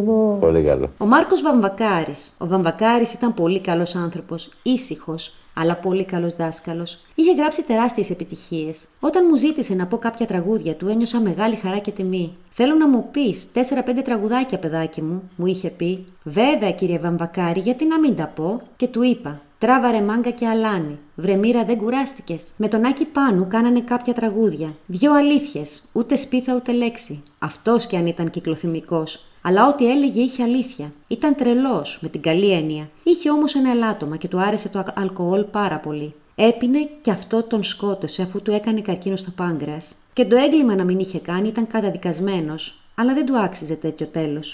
μου. 0.05 0.37
Πολύ 0.39 0.63
καλό. 0.63 0.89
Ο 0.97 1.05
Μάρκος 1.05 1.41
Βαμβακάρης. 1.41 2.33
Ο 2.37 2.47
Βαμβακάρης 2.47 3.13
ήταν 3.13 3.33
πολύ 3.33 3.59
καλός 3.59 3.95
άνθρωπος, 3.95 4.51
ήσυχος, 4.63 5.35
αλλά 5.53 5.75
πολύ 5.75 6.05
καλός 6.05 6.35
δάσκαλος. 6.35 6.99
Είχε 7.15 7.33
γράψει 7.33 7.63
τεράστιες 7.63 8.09
επιτυχίες. 8.09 8.87
Όταν 8.99 9.25
μου 9.29 9.35
ζήτησε 9.35 9.73
να 9.73 9.85
πω 9.85 9.97
κάποια 9.97 10.25
τραγούδια 10.25 10.73
του, 10.75 10.87
ένιωσα 10.87 11.19
μεγάλη 11.19 11.55
χαρά 11.55 11.77
και 11.77 11.91
τιμή. 11.91 12.35
Θέλω 12.51 12.75
να 12.75 12.87
μου 12.87 13.05
πεις 13.11 13.47
4-5 13.53 14.01
τραγουδάκια, 14.03 14.57
παιδάκι 14.57 15.01
μου, 15.01 15.29
μου 15.35 15.45
είχε 15.45 15.69
πει. 15.69 16.05
Βέβαια, 16.23 16.71
κύριε 16.71 16.99
Βαμβακάρη, 16.99 17.59
γιατί 17.59 17.85
να 17.85 17.99
μην 17.99 18.15
τα 18.15 18.31
πω, 18.35 18.61
και 18.75 18.87
του 18.87 19.03
είπα. 19.03 19.41
Τράβαρε 19.61 20.01
μάγκα 20.01 20.29
και 20.29 20.47
αλάνι. 20.47 20.99
Βρεμίρα 21.15 21.65
δεν 21.65 21.77
κουράστηκες. 21.77 22.43
Με 22.57 22.67
τον 22.67 22.85
Άκη 22.85 23.05
Πάνου 23.05 23.47
κάνανε 23.47 23.81
κάποια 23.81 24.13
τραγούδια. 24.13 24.75
Δυο 24.85 25.13
αλήθειες. 25.13 25.83
Ούτε 25.91 26.15
σπίθα 26.15 26.55
ούτε 26.55 26.71
λέξη. 26.71 27.23
Αυτός 27.39 27.87
κι 27.87 27.95
αν 27.95 28.07
ήταν 28.07 28.29
κυκλοθυμικός. 28.29 29.25
Αλλά 29.41 29.67
ό,τι 29.67 29.91
έλεγε 29.91 30.21
είχε 30.21 30.43
αλήθεια. 30.43 30.91
Ήταν 31.07 31.35
τρελός, 31.35 31.99
με 32.01 32.09
την 32.09 32.21
καλή 32.21 32.51
έννοια. 32.51 32.89
Είχε 33.03 33.29
όμως 33.29 33.55
ένα 33.55 33.69
ελάττωμα 33.69 34.17
και 34.17 34.27
του 34.27 34.39
άρεσε 34.39 34.69
το 34.69 34.83
αλκοόλ 34.95 35.43
πάρα 35.43 35.77
πολύ. 35.77 36.13
Έπινε 36.35 36.89
και 37.01 37.11
αυτό 37.11 37.43
τον 37.43 37.63
σκότωσε 37.63 38.21
αφού 38.21 38.41
του 38.41 38.51
έκανε 38.51 38.81
καρκίνο 38.81 39.15
στο 39.15 39.31
πάγκρα. 39.31 39.77
Και 40.13 40.25
το 40.25 40.35
έγκλημα 40.35 40.75
να 40.75 40.83
μην 40.83 40.99
είχε 40.99 41.19
κάνει 41.19 41.47
ήταν 41.47 41.67
καταδικασμένος, 41.67 42.83
αλλά 42.95 43.13
δεν 43.13 43.25
του 43.25 43.37
άξιζε 43.37 43.75
τέτοιο 43.75 44.05
τέλος. 44.05 44.53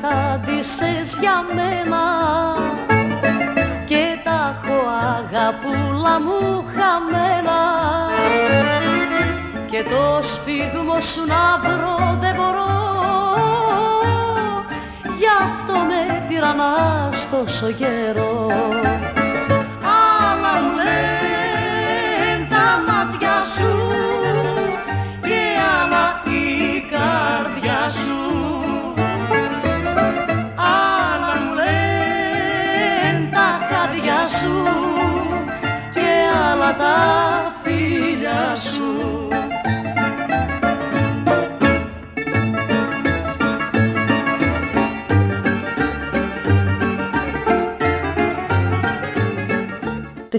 Κατάντησες 0.00 1.16
για 1.20 1.44
μένα. 1.54 2.04
Και 3.84 4.18
τα 4.24 4.60
έχω 4.62 4.80
αγαπούλα 5.18 6.20
μου 6.20 6.64
χαμένα. 6.74 7.60
Και 9.66 9.82
το 9.82 10.22
σφίγμο 10.22 11.00
σου 11.00 11.24
να 11.26 11.58
βρω 11.62 12.18
δεν 12.20 12.34
μπορώ. 12.34 12.76
Γι' 15.18 15.32
αυτό 15.44 15.72
με 15.72 16.26
τυραννάς 16.28 17.28
τόσο 17.30 17.70
καιρό 17.72 18.46
σου 38.58 39.28
Το 50.30 50.38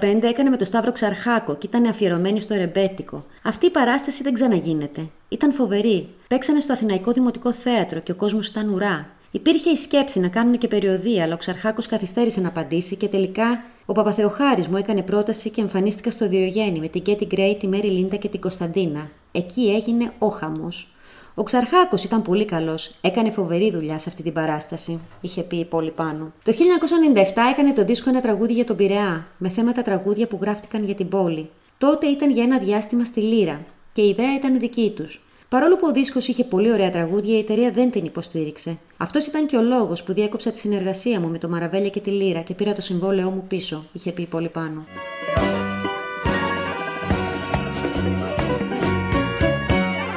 1995 0.00 0.22
έκανε 0.22 0.50
με 0.50 0.56
το 0.56 0.64
Σταύρο 0.64 0.92
Ξαρχάκο 0.92 1.56
και 1.56 1.66
ήταν 1.66 1.86
αφιερωμένη 1.86 2.40
στο 2.40 2.54
ρεμπέτικο. 2.54 3.24
Αυτή 3.42 3.66
η 3.66 3.70
παράσταση 3.70 4.22
δεν 4.22 4.32
ξαναγίνεται. 4.32 5.08
Ήταν 5.28 5.52
φοβερή. 5.52 6.08
Παίξανε 6.28 6.60
στο 6.60 6.72
Αθηναϊκό 6.72 7.12
Δημοτικό 7.12 7.52
Θέατρο 7.52 8.00
και 8.00 8.12
ο 8.12 8.14
κόσμος 8.14 8.48
ήταν 8.48 8.68
ουρά. 8.68 9.06
Υπήρχε 9.30 9.70
η 9.70 9.76
σκέψη 9.76 10.20
να 10.20 10.28
κάνουν 10.28 10.58
και 10.58 10.68
περιοδία, 10.68 11.22
αλλά 11.24 11.34
ο 11.34 11.36
Ξαρχάκος 11.36 11.86
καθυστέρησε 11.86 12.40
να 12.40 12.48
απαντήσει 12.48 12.96
και 12.96 13.08
τελικά 13.08 13.62
ο 13.90 13.92
Παπαθεοχάρης 13.92 14.68
μου 14.68 14.76
έκανε 14.76 15.02
πρόταση 15.02 15.50
και 15.50 15.60
εμφανίστηκα 15.60 16.10
στο 16.10 16.28
Διογέννη 16.28 16.78
με 16.78 16.88
την 16.88 17.02
Κέτι 17.02 17.24
Γκρέι, 17.24 17.56
τη 17.56 17.66
Μέρι 17.66 17.88
Λίντα 17.88 18.16
και 18.16 18.28
την 18.28 18.40
Κωνσταντίνα. 18.40 19.10
Εκεί 19.32 19.72
έγινε 19.74 20.12
ο 20.18 20.28
χαμός. 20.28 20.94
Ο 21.34 21.42
Ξαρχάκος 21.42 22.04
ήταν 22.04 22.22
πολύ 22.22 22.44
καλός. 22.44 22.94
Έκανε 23.00 23.30
φοβερή 23.30 23.70
δουλειά 23.70 23.98
σε 23.98 24.08
αυτή 24.08 24.22
την 24.22 24.32
παράσταση, 24.32 25.00
είχε 25.20 25.42
πει 25.42 25.56
η 25.56 25.64
πόλη 25.64 25.90
πάνω. 25.90 26.32
Το 26.42 26.52
1997 26.52 27.40
έκανε 27.50 27.72
το 27.72 27.84
δίσκο 27.84 28.10
ένα 28.10 28.20
τραγούδι 28.20 28.52
για 28.52 28.64
τον 28.64 28.76
Πειραιά, 28.76 29.26
με 29.38 29.48
θέματα 29.48 29.82
τραγούδια 29.82 30.26
που 30.26 30.38
γράφτηκαν 30.40 30.84
για 30.84 30.94
την 30.94 31.08
πόλη. 31.08 31.50
Τότε 31.78 32.06
ήταν 32.06 32.30
για 32.30 32.42
ένα 32.42 32.58
διάστημα 32.58 33.04
στη 33.04 33.20
Λύρα 33.20 33.60
και 33.92 34.02
η 34.02 34.08
ιδέα 34.08 34.34
ήταν 34.34 34.58
δική 34.58 34.92
τους. 34.96 35.22
Παρόλο 35.48 35.76
που 35.76 35.86
ο 35.86 35.92
δίσκος 35.92 36.28
είχε 36.28 36.44
πολύ 36.44 36.72
ωραία 36.72 36.90
τραγούδια, 36.90 37.36
η 37.36 37.38
εταιρεία 37.38 37.70
δεν 37.70 37.90
την 37.90 38.04
υποστήριξε. 38.04 38.78
Αυτός 38.96 39.26
ήταν 39.26 39.46
και 39.46 39.56
ο 39.56 39.62
λόγος 39.62 40.02
που 40.02 40.12
διέκοψα 40.12 40.50
τη 40.50 40.58
συνεργασία 40.58 41.20
μου 41.20 41.28
με 41.28 41.38
το 41.38 41.48
Μαραβέλια 41.48 41.88
και 41.88 42.00
τη 42.00 42.10
Λύρα 42.10 42.40
και 42.40 42.54
πήρα 42.54 42.72
το 42.72 42.80
συμβόλαιό 42.80 43.30
μου 43.30 43.44
πίσω, 43.48 43.84
είχε 43.92 44.12
πει 44.12 44.26
πολύ 44.26 44.48
πάνω. 44.48 44.84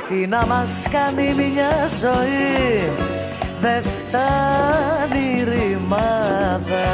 Τι 0.09 0.27
να 0.27 0.45
μας 0.45 0.83
κάνει 0.91 1.33
μια 1.33 1.87
ζωή, 2.01 2.91
δεν 3.59 3.83
φτάνει 3.83 5.43
ρημάδα. 5.43 6.89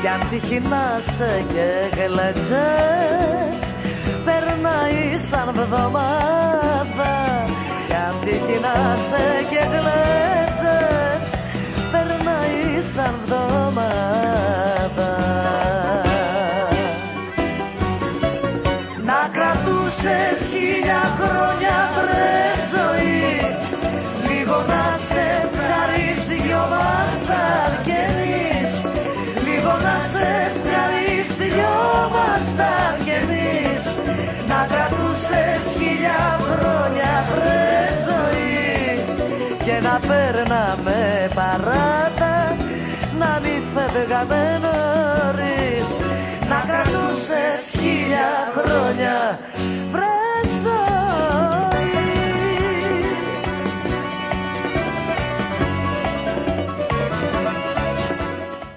Κι 0.00 0.08
αν 0.08 0.28
τύχει 0.30 0.60
να 0.60 1.00
σε 1.00 1.44
και 1.52 2.00
γλετζές, 2.02 3.74
περνάει 4.76 5.18
σαν 5.18 5.48
βδομάδα. 5.52 7.14
Κάτι 7.88 8.40
κοινάσαι 8.46 9.26
και 9.50 9.62
γλέτζες 9.72 11.24
Περνάει 11.92 12.82
σαν 12.94 13.14
βδομάδα. 13.24 15.14
Να 19.04 19.30
κρατούσες 19.32 20.38
χίλια 20.50 21.02
χρόνια 21.18 21.76
βρες 21.96 22.60
ζωή 22.74 23.20
Λίγο 24.28 24.56
να 24.56 24.84
σε 25.08 25.24
ευχαρίζει 25.42 26.42
δυο 26.42 26.64
μας 26.70 27.14
Λίγο 29.46 29.72
να 29.86 29.96
σε 30.12 30.26
ευχαρίζει 30.46 31.50
δυο 31.54 31.76
μας 32.12 32.56
να 34.48 34.66
κρατούσες 34.70 35.62
χιλιά 35.76 36.38
χρόνια 36.48 37.12
βρε 37.30 37.68
ζωή. 38.08 39.04
Και 39.64 39.80
να 39.86 40.00
παίρναμε 40.08 41.28
παράτα 41.34 42.56
να 43.18 43.40
μην 43.42 43.62
φεύγαμε 43.74 44.60
νωρίς. 44.64 45.88
Να 46.48 46.58
κρατούσες 46.68 47.60
χίλια 47.70 48.30
χρόνια 48.56 49.38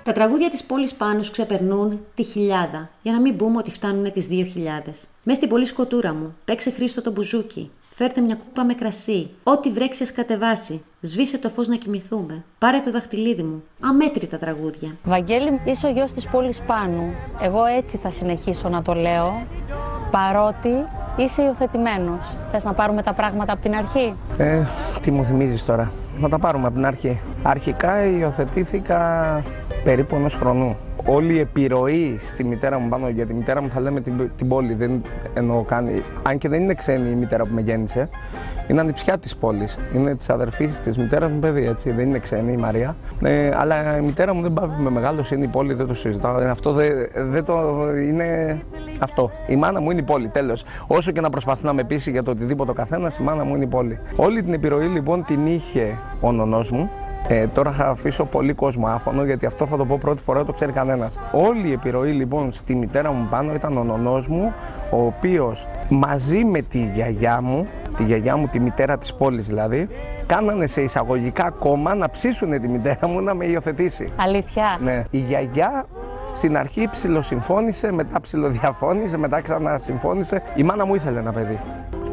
Τα 0.10 0.16
τραγούδια 0.16 0.50
της 0.50 0.64
πόλης 0.64 0.94
Πάνους 0.94 1.32
ξεπερνούν 1.32 2.00
τη 2.16 2.24
χιλιάδα, 2.24 2.90
για 3.02 3.12
να 3.12 3.20
μην 3.22 3.36
πούμε 3.36 3.58
ότι 3.58 3.72
φτάνουν 3.72 4.12
τις 4.12 4.28
δύο 4.28 4.46
χιλιάδες. 4.46 5.08
Μες 5.24 5.38
στην 5.38 5.50
πολύ 5.50 5.66
σκοτούρα 5.66 6.14
μου, 6.14 6.36
παίξε 6.46 6.72
Χρήστο 6.72 7.02
το 7.02 7.12
μπουζούκι. 7.12 7.72
Φέρτε 7.90 8.22
μια 8.22 8.36
κούπα 8.36 8.66
με 8.66 8.74
κρασί. 8.74 9.30
Ό,τι 9.44 9.72
βρέξει 9.72 10.04
ας 10.04 10.12
κατεβάσει. 10.12 10.84
Σβήσε 11.02 11.38
το 11.38 11.50
φως 11.50 11.68
να 11.68 11.76
κοιμηθούμε. 11.76 12.44
Πάρε 12.60 12.80
το 12.80 12.92
δαχτυλίδι 12.92 13.44
μου. 13.44 13.64
Αμέτρητα 13.82 14.38
τραγούδια. 14.38 14.96
Βαγγέλη, 15.04 15.60
είσαι 15.66 15.88
ο 15.88 15.90
γιος 15.90 16.12
της 16.12 16.28
πόλης 16.28 16.62
Πάνου. 16.62 17.14
Εγώ 17.42 17.66
έτσι 17.66 17.98
θα 17.98 18.10
συνεχίσω 18.10 18.70
να 18.70 18.82
το 18.82 18.94
λέω, 18.94 19.46
παρότι 20.12 20.86
είσαι 21.18 21.42
υιοθετημένος. 21.42 22.38
Θες 22.52 22.64
να 22.64 22.74
πάρουμε 22.74 23.02
τα 23.02 23.14
πράγματα 23.14 23.54
από 23.54 23.62
την 23.62 23.76
αρχή; 23.76 24.14
Ε, 24.38 24.64
τι 25.02 25.12
μου 25.12 25.24
θυμίζεις 25.24 25.66
τώρα. 25.66 25.92
Να 26.20 26.30
τα 26.30 26.40
πάρουμε 26.40 26.66
από 26.66 26.76
την 26.76 26.86
αρχή. 26.86 27.22
Αρχικά 27.44 28.06
υιοθετήθηκα 28.06 29.44
περίπου 29.84 30.16
ενός 30.16 30.36
χρονού. 30.36 30.78
Όλη 31.06 31.34
η 31.34 31.40
επιρροή 31.40 32.18
στη 32.20 32.44
μητέρα 32.44 32.80
μου 32.80 32.90
πάνω, 32.90 33.10
για 33.10 33.26
τη 33.26 33.34
μητέρα 33.34 33.62
μου 33.62 33.70
θα 33.70 33.80
λέμε 33.80 34.02
την, 34.02 34.32
την 34.38 34.48
πόλη, 34.48 34.74
δεν 34.74 35.02
εννοώ 35.34 35.62
καν. 35.64 36.04
Αν 36.24 36.38
και 36.38 36.50
δεν 36.50 36.62
είναι 36.62 36.74
ξένη 36.74 37.10
η 37.10 37.14
μητέρα 37.14 37.46
που 37.46 37.54
με 37.54 37.62
γέννησε, 37.62 38.10
είναι 38.68 38.80
ανιψιά 38.80 39.18
της 39.18 39.36
πόλης. 39.36 39.78
Είναι 39.96 40.16
της 40.16 40.30
αδερφής 40.30 40.80
της 40.80 40.98
μητέρας 40.98 41.32
μου 41.32 41.40
παιδί, 41.40 41.66
έτσι. 41.66 41.92
Δεν 41.92 42.08
είναι 42.08 42.20
ξένη 42.20 42.52
η 42.52 42.58
Μαρία. 42.58 42.96
Ε, 43.24 43.52
αλλά 43.56 43.98
η 43.98 44.02
μητέρα 44.02 44.34
μου 44.34 44.42
δεν 44.42 44.54
πάει 44.54 44.68
με 44.78 44.90
μεγάλο, 44.90 45.26
είναι 45.34 45.44
η 45.44 45.48
πόλη, 45.48 45.74
δεν 45.74 45.88
το 45.88 45.94
συζητάω. 45.94 46.40
Ε, 46.40 46.50
Αυτό 46.50 46.72
δεν 46.72 46.92
δεν 47.14 47.44
το. 47.46 47.88
είναι 48.08 48.60
αυτό. 49.00 49.32
Η 49.48 49.56
μάνα 49.56 49.82
μου 49.82 49.92
είναι 49.92 50.00
η 50.00 50.04
πόλη, 50.04 50.30
τέλος. 50.30 50.66
Όσο 50.88 51.12
και 51.12 51.22
να 51.22 51.30
προσπαθεί 51.30 51.66
να 51.66 51.74
με 51.74 51.84
πείσει 51.84 52.12
για 52.12 52.24
το 52.24 52.32
οτιδήποτε 52.32 52.72
ο 52.72 52.74
καθένας, 52.74 53.18
η 53.18 53.24
μάνα 53.24 53.44
μου 53.44 53.56
είναι 53.56 53.64
η 53.64 53.68
πόλη. 53.68 54.00
Όλη 54.16 54.42
την 54.42 54.54
επιρροή 54.54 54.88
λοιπόν 54.88 55.24
την 55.24 55.46
είχε 55.46 55.98
ο 56.20 56.32
νονός 56.32 56.72
μου, 56.72 56.90
ε, 57.28 57.48
τώρα 57.48 57.72
θα 57.72 57.88
αφήσω 57.88 58.26
πολύ 58.26 58.54
κόσμο 58.54 58.88
άφωνο 58.88 59.24
γιατί 59.24 59.46
αυτό 59.46 59.68
θα 59.68 59.78
το 59.78 59.86
πω 59.86 59.98
πρώτη 59.98 60.22
φορά, 60.22 60.46
το 60.46 60.52
ξέρει 60.52 60.72
κανένας. 60.72 61.20
Όλη 61.32 61.68
η 61.68 61.72
επιρροή 61.72 62.12
λοιπόν 62.12 62.52
στη 62.54 62.76
μητέρα 62.76 63.12
μου 63.12 63.28
πάνω 63.30 63.54
ήταν 63.54 63.78
ο 63.78 63.84
νονός 63.84 64.28
μου, 64.28 64.54
ο 64.92 65.06
οποίος 65.06 65.68
μαζί 65.90 66.44
με 66.44 66.62
τη 66.62 66.90
γιαγιά 66.94 67.42
μου, 67.42 67.68
τη 67.98 68.04
γιαγιά 68.04 68.36
μου, 68.36 68.48
τη 68.48 68.60
μητέρα 68.60 68.98
της 68.98 69.14
πόλης 69.14 69.48
δηλαδή, 69.48 69.88
κάνανε 70.26 70.68
σε 70.68 70.82
εισαγωγικά 70.82 71.50
κόμμα 71.50 71.96
να 71.96 72.10
ψήσουν 72.10 72.62
τη 72.62 72.68
μητέρα 72.68 73.08
μου 73.08 73.22
να 73.22 73.34
με 73.34 73.46
υιοθετήσει. 73.46 74.14
Αλήθεια; 74.16 74.78
Ναι. 74.82 75.04
Η 75.10 75.18
γιαγιά 75.18 75.86
στην 76.32 76.58
αρχή 76.58 76.88
ψιλοσυμφώνησε, 76.92 77.92
μετά 77.92 78.20
ψιλοδιαφώνησε, 78.20 79.18
μετά 79.18 79.42
ξανασυμφώνησε. 79.42 80.42
Η 80.56 80.64
μάνα 80.64 80.86
μου 80.86 80.96
ήθελε 80.96 81.20
ένα 81.20 81.32
παιδί. 81.32 81.60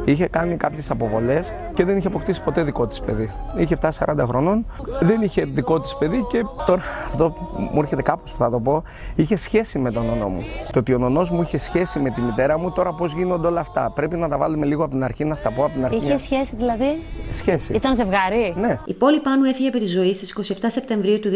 Είχε 0.07 0.27
κάνει 0.27 0.57
κάποιες 0.57 0.91
αποβολές 0.91 1.55
και 1.75 1.85
δεν 1.85 1.97
είχε 1.97 2.07
αποκτήσει 2.07 2.43
ποτέ 2.43 2.63
δικό 2.63 2.87
της 2.87 3.01
παιδί. 3.01 3.31
Είχε 3.57 3.75
φτάσει 3.75 4.05
40 4.07 4.25
χρονών, 4.27 4.67
δεν 5.01 5.23
είχε 5.23 5.45
δικό 5.45 5.81
της 5.81 5.97
παιδί 5.97 6.27
και 6.29 6.43
τώρα 6.67 6.83
αυτό 7.07 7.35
μου 7.73 7.81
έρχεται 7.81 8.03
κάπως 8.03 8.31
που 8.31 8.37
θα 8.37 8.51
το 8.51 8.61
πω. 8.61 8.83
Είχε 9.15 9.37
σχέση 9.37 9.79
με 9.79 9.91
τον 9.91 10.07
νονό 10.07 10.29
μου. 10.29 10.43
Το 10.73 10.79
ότι 10.79 10.95
ο 10.95 10.99
νονός 10.99 11.31
μου 11.31 11.43
είχε 11.43 11.59
σχέση 11.59 11.99
με 11.99 12.11
τη 12.11 12.21
μητέρα 12.21 12.59
μου, 12.59 12.71
τώρα 12.71 12.93
πώς 12.93 13.13
γίνονται 13.13 13.47
όλα 13.47 13.61
αυτά. 13.61 13.91
Πρέπει 13.95 14.17
να 14.17 14.29
τα 14.29 14.39
βάλουμε 14.39 14.67
λίγο 14.67 14.83
από 14.83 14.91
την 14.91 15.05
αρχή, 15.05 15.25
να 15.25 15.35
στα 15.35 15.53
πω 15.53 15.65
από 15.65 15.73
την 15.73 15.85
αρχή. 15.85 15.97
Είχε 15.97 16.17
σχέση 16.17 16.57
δηλαδή; 16.57 16.99
Σχέση. 17.31 17.73
Ήταν 17.73 17.97
ζευγάρι; 17.97 18.55
Ναι. 18.57 18.79
Η 18.85 18.95
πόλη 18.95 19.21
Πάνου 19.21 19.45
έφυγε 19.45 19.69
από 19.69 19.79
τη 19.79 19.87
ζωή 19.87 20.15
στις 20.15 20.55
27 20.61 20.67
Σεπτεμβρίου 20.67 21.21
του 21.21 21.29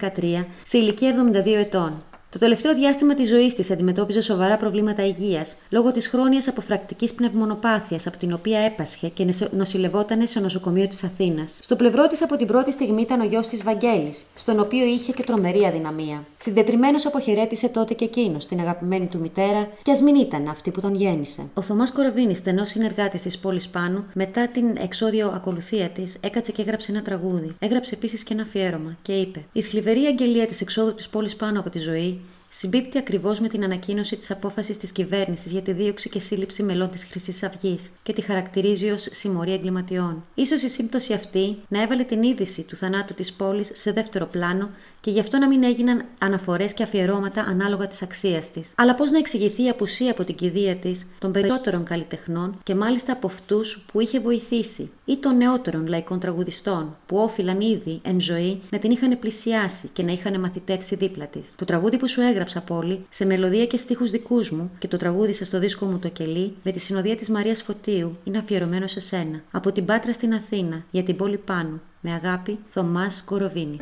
2013 0.00 0.44
σε 0.62 0.78
ηλικία 0.78 1.14
72 1.44 1.46
ετών. 1.58 1.92
Το 2.30 2.38
τελευταίο 2.38 2.74
διάστημα 2.74 3.14
της 3.14 3.28
ζωής 3.28 3.54
της 3.54 3.70
αντιμετώπιζε 3.70 4.20
σοβαρά 4.20 4.56
προβλήματα 4.56 5.06
υγείας 5.06 5.56
λόγω 5.70 5.92
της 5.92 6.08
χρόνιας 6.08 6.48
αποφρακτικής 6.48 7.12
πνευμονοπάθειας 7.12 8.06
από 8.06 8.16
την 8.16 8.32
οποία 8.32 8.58
έπασχε 8.58 9.08
και 9.08 9.24
νεσο- 9.24 9.48
νοσηλευόταν 9.56 10.26
σε 10.26 10.40
νοσοκομείο 10.40 10.88
της 10.88 11.04
Αθήνας. 11.04 11.58
Στο 11.60 11.76
πλευρό 11.76 12.06
της 12.06 12.22
από 12.22 12.36
την 12.36 12.46
πρώτη 12.46 12.72
στιγμή 12.72 13.00
ήταν 13.00 13.20
ο 13.20 13.24
γιος 13.24 13.46
της 13.46 13.62
Βαγγέλης, 13.62 14.24
στον 14.34 14.60
οποίο 14.60 14.84
είχε 14.84 15.12
και 15.12 15.22
τρομερή 15.22 15.64
αδυναμία. 15.64 16.24
Συντετριμένος 16.38 17.06
αποχαιρέτησε 17.06 17.68
τότε 17.68 17.94
και 17.94 18.04
εκείνος 18.04 18.46
την 18.46 18.60
αγαπημένη 18.60 19.06
του 19.06 19.18
μητέρα, 19.18 19.68
και 19.82 19.90
ας 19.90 20.00
μην 20.00 20.14
ήταν 20.14 20.48
αυτή 20.48 20.70
που 20.70 20.80
τον 20.80 20.94
γέννησε. 20.94 21.48
Ο 21.54 21.62
Θωμάς 21.62 21.92
Κοροβίνης, 21.92 22.38
στενός 22.38 22.68
συνεργάτης 22.68 23.22
της 23.22 23.38
πόλης 23.38 23.68
Πάνου, 23.68 24.04
μετά 24.12 24.48
την 24.48 24.76
εξόδιο 24.76 25.32
ακολουθία 25.34 25.88
της, 25.88 26.16
έκατσε 26.20 26.52
και 26.52 26.62
έγραψε 26.62 26.92
ένα 26.92 27.02
τραγούδι. 27.02 27.54
Έγραψε 27.58 27.94
επίσης 27.94 28.22
και 28.22 28.32
ένα 28.34 28.42
αφιέρωμα 28.42 28.96
και 29.02 29.12
είπε: 29.12 29.44
Η 29.52 29.62
θλιβερή 29.62 30.04
αγγελία 30.04 30.46
της 30.46 30.60
εξόδου 30.60 30.94
της 30.94 31.08
πόλης 31.08 31.36
Πάνου 31.36 31.58
από 31.58 31.70
τη 31.70 31.78
ζωή 31.78 32.20
συμπίπτει 32.48 32.98
ακριβώς 32.98 33.40
με 33.40 33.48
την 33.48 33.64
ανακοίνωση 33.64 34.16
της 34.16 34.30
απόφασης 34.30 34.76
της 34.76 34.92
κυβέρνησης 34.92 35.52
για 35.52 35.62
τη 35.62 35.72
δίωξη 35.72 36.08
και 36.08 36.20
σύλληψη 36.20 36.62
μελών 36.62 36.90
της 36.90 37.04
Χρυσής 37.04 37.42
Αυγής 37.42 37.90
και 38.02 38.12
τη 38.12 38.20
χαρακτηρίζει 38.20 38.90
ως 38.90 39.08
συμμορία 39.10 39.54
εγκληματιών. 39.54 40.24
σω 40.46 40.54
η 40.66 40.68
σύμπτωση 40.68 41.12
αυτή 41.12 41.56
να 41.68 41.82
έβαλε 41.82 42.02
την 42.02 42.22
είδηση 42.22 42.62
του 42.62 42.76
θανάτου 42.76 43.14
της 43.14 43.32
πόλης 43.32 43.70
σε 43.74 43.92
δεύτερο 43.92 44.26
πλάνο 44.26 44.70
και 45.00 45.10
γι' 45.10 45.20
αυτό 45.20 45.38
να 45.38 45.48
μην 45.48 45.64
έγιναν 45.64 46.04
αναφορές 46.18 46.72
και 46.74 46.82
αφιερώματα 46.82 47.40
ανάλογα 47.40 47.88
της 47.88 48.02
αξίας 48.02 48.50
της. 48.50 48.72
Αλλά 48.76 48.94
πώς 48.94 49.10
να 49.10 49.18
εξηγηθεί 49.18 49.64
η 49.64 49.68
απουσία 49.68 50.10
από 50.10 50.24
την 50.24 50.34
κηδεία 50.34 50.76
της 50.76 51.06
των 51.18 51.32
περισσότερων 51.32 51.84
καλλιτεχνών 51.84 52.60
και 52.62 52.74
μάλιστα 52.74 53.12
από 53.12 53.26
αυτούς 53.26 53.84
που 53.92 54.00
είχε 54.00 54.20
βοηθήσει 54.20 54.90
ή 55.04 55.16
των 55.16 55.36
νεότερων 55.36 55.86
λαϊκών 55.86 56.20
τραγουδιστών 56.20 56.96
που 57.06 57.16
όφυλαν 57.16 57.60
ήδη 57.60 58.00
εν 58.02 58.20
ζωή 58.20 58.60
να 58.70 58.78
την 58.78 58.90
είχαν 58.90 59.18
πλησιάσει 59.18 59.88
και 59.92 60.02
να 60.02 60.12
είχαν 60.12 60.40
μαθητεύσει 60.40 60.94
δίπλα 60.94 61.26
της. 61.26 61.54
Το 61.56 61.64
τραγούδι 61.64 61.98
που 61.98 62.08
σου 62.08 62.20
έγραψα 62.38 62.60
πόλη, 62.60 63.06
σε 63.08 63.24
μελωδία 63.24 63.66
και 63.66 63.76
στίχους 63.76 64.10
δικούς 64.10 64.50
μου 64.50 64.70
και 64.78 64.88
το 64.88 64.96
τραγούδισα 64.96 65.44
στο 65.44 65.58
δίσκο 65.58 65.86
μου 65.86 65.98
το 65.98 66.08
κελί 66.08 66.54
με 66.62 66.70
τη 66.70 66.80
συνοδεία 66.80 67.16
της 67.16 67.28
Μαρίας 67.28 67.62
Φωτίου 67.62 68.16
είναι 68.24 68.38
αφιερωμένο 68.38 68.86
σε 68.86 69.00
σένα. 69.00 69.42
Από 69.50 69.72
την 69.72 69.84
Πάτρα 69.84 70.12
στην 70.12 70.34
Αθήνα 70.34 70.84
για 70.90 71.02
την 71.02 71.16
πόλη 71.16 71.36
πάνω. 71.36 71.80
Με 72.00 72.12
αγάπη, 72.12 72.58
Θωμάς 72.70 73.22
Κοροβίνη. 73.24 73.76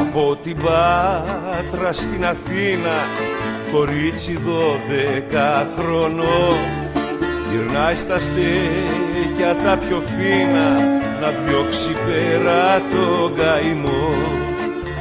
Από 0.00 0.36
την 0.42 0.56
Πάτρα 0.56 1.92
στην 1.92 2.24
Αθήνα 2.24 2.96
κορίτσι 3.72 4.36
δώδεκα 4.36 5.68
χρονών 5.76 6.79
γυρνάει 7.50 7.96
στα 7.96 8.18
στέκια 8.18 9.54
τα 9.64 9.76
πιο 9.76 10.02
φίνα 10.12 10.68
να 11.20 11.28
διώξει 11.28 11.90
πέρα 12.06 12.82
τον 12.92 13.34
καημό. 13.36 14.12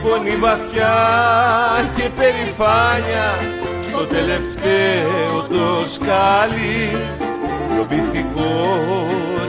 Φωνή 0.01 0.35
βαθιά 0.35 0.97
και 1.95 2.09
περηφάνια 2.17 3.27
στο 3.83 4.05
τελευταίο 4.15 5.47
το 5.49 5.85
σκάλι. 5.85 6.81
Το 7.77 7.85
πυθικό 7.89 8.77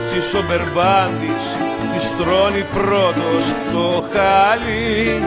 τσίσο 0.03 0.43
μπερμπάντης 0.47 1.45
της 1.93 2.15
τρώνει 2.17 2.63
πρώτος 2.73 3.45
το 3.73 4.03
χάλι. 4.13 5.21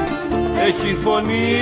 Έχει 0.66 0.94
φωνή 0.94 1.58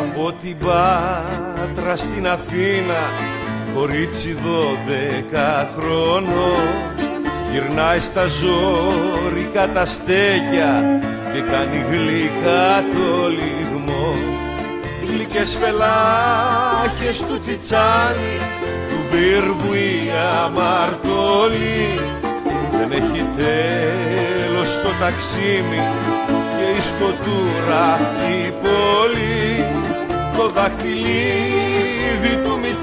Από 0.00 0.32
την 0.42 0.58
Πάτρα 0.58 1.96
στην 1.96 2.28
Αθήνα 2.28 3.25
κορίτσι 3.76 4.36
δώδεκα 4.44 5.70
χρονών 5.76 6.66
γυρνάει 7.52 8.00
στα 8.00 8.26
ζώρικα 8.26 9.68
τα 9.72 9.86
στέκια 9.86 11.00
και 11.32 11.40
κάνει 11.40 11.84
γλυκά 11.90 12.84
το 12.94 13.28
λιγμό. 13.28 14.14
Γλυκές 15.08 15.56
φελάχες 15.60 17.24
του 17.26 17.38
τσιτσάνι 17.38 18.36
Πύργου 19.10 19.72
η 19.72 20.10
αμαρτωλή 20.44 22.00
δεν 22.70 22.92
έχει 22.92 23.24
τέλος 23.36 24.80
το 24.82 24.88
ταξίμι 25.00 25.82
και 26.58 26.78
η 26.78 26.80
σκοτούρα 26.80 28.00
η 28.30 28.50
πόλη. 28.50 29.64
Το 30.36 30.48
δαχτυλίδι 30.48 31.55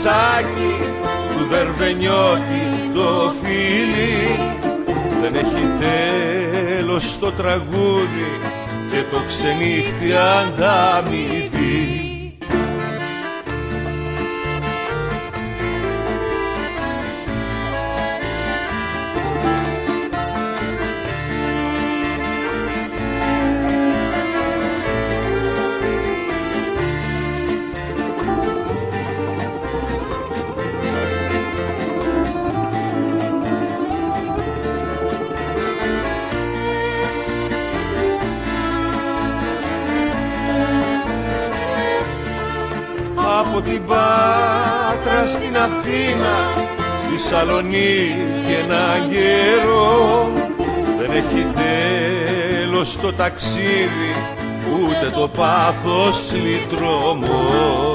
του 0.04 0.10
Μιτσάκη 0.10 0.76
του 1.38 1.45
Δερβενιώτη 1.49 2.91
το 2.93 3.34
φίλι. 3.41 4.39
Δεν 5.22 5.36
έχει 5.36 5.66
τέλος 5.80 7.20
το 7.20 7.32
τραγούδι 7.32 8.39
και 8.91 9.04
το 9.12 9.18
ξενύχτη 9.28 10.14
ανταμοιβή 10.14 12.03
την 43.74 43.86
Πάτρα 43.86 45.28
στην 45.28 45.57
Αθήνα 45.57 46.36
στη 46.97 47.17
Σαλονίκη 47.17 48.53
ένα 48.63 49.07
καιρό. 49.11 50.32
Δεν 50.97 51.11
έχει 51.11 51.47
τέλος 51.55 52.99
το 52.99 53.13
ταξίδι 53.13 54.13
ούτε 54.67 55.09
το 55.15 55.28
πάθος 55.28 56.34
λυτρωμό 56.34 57.92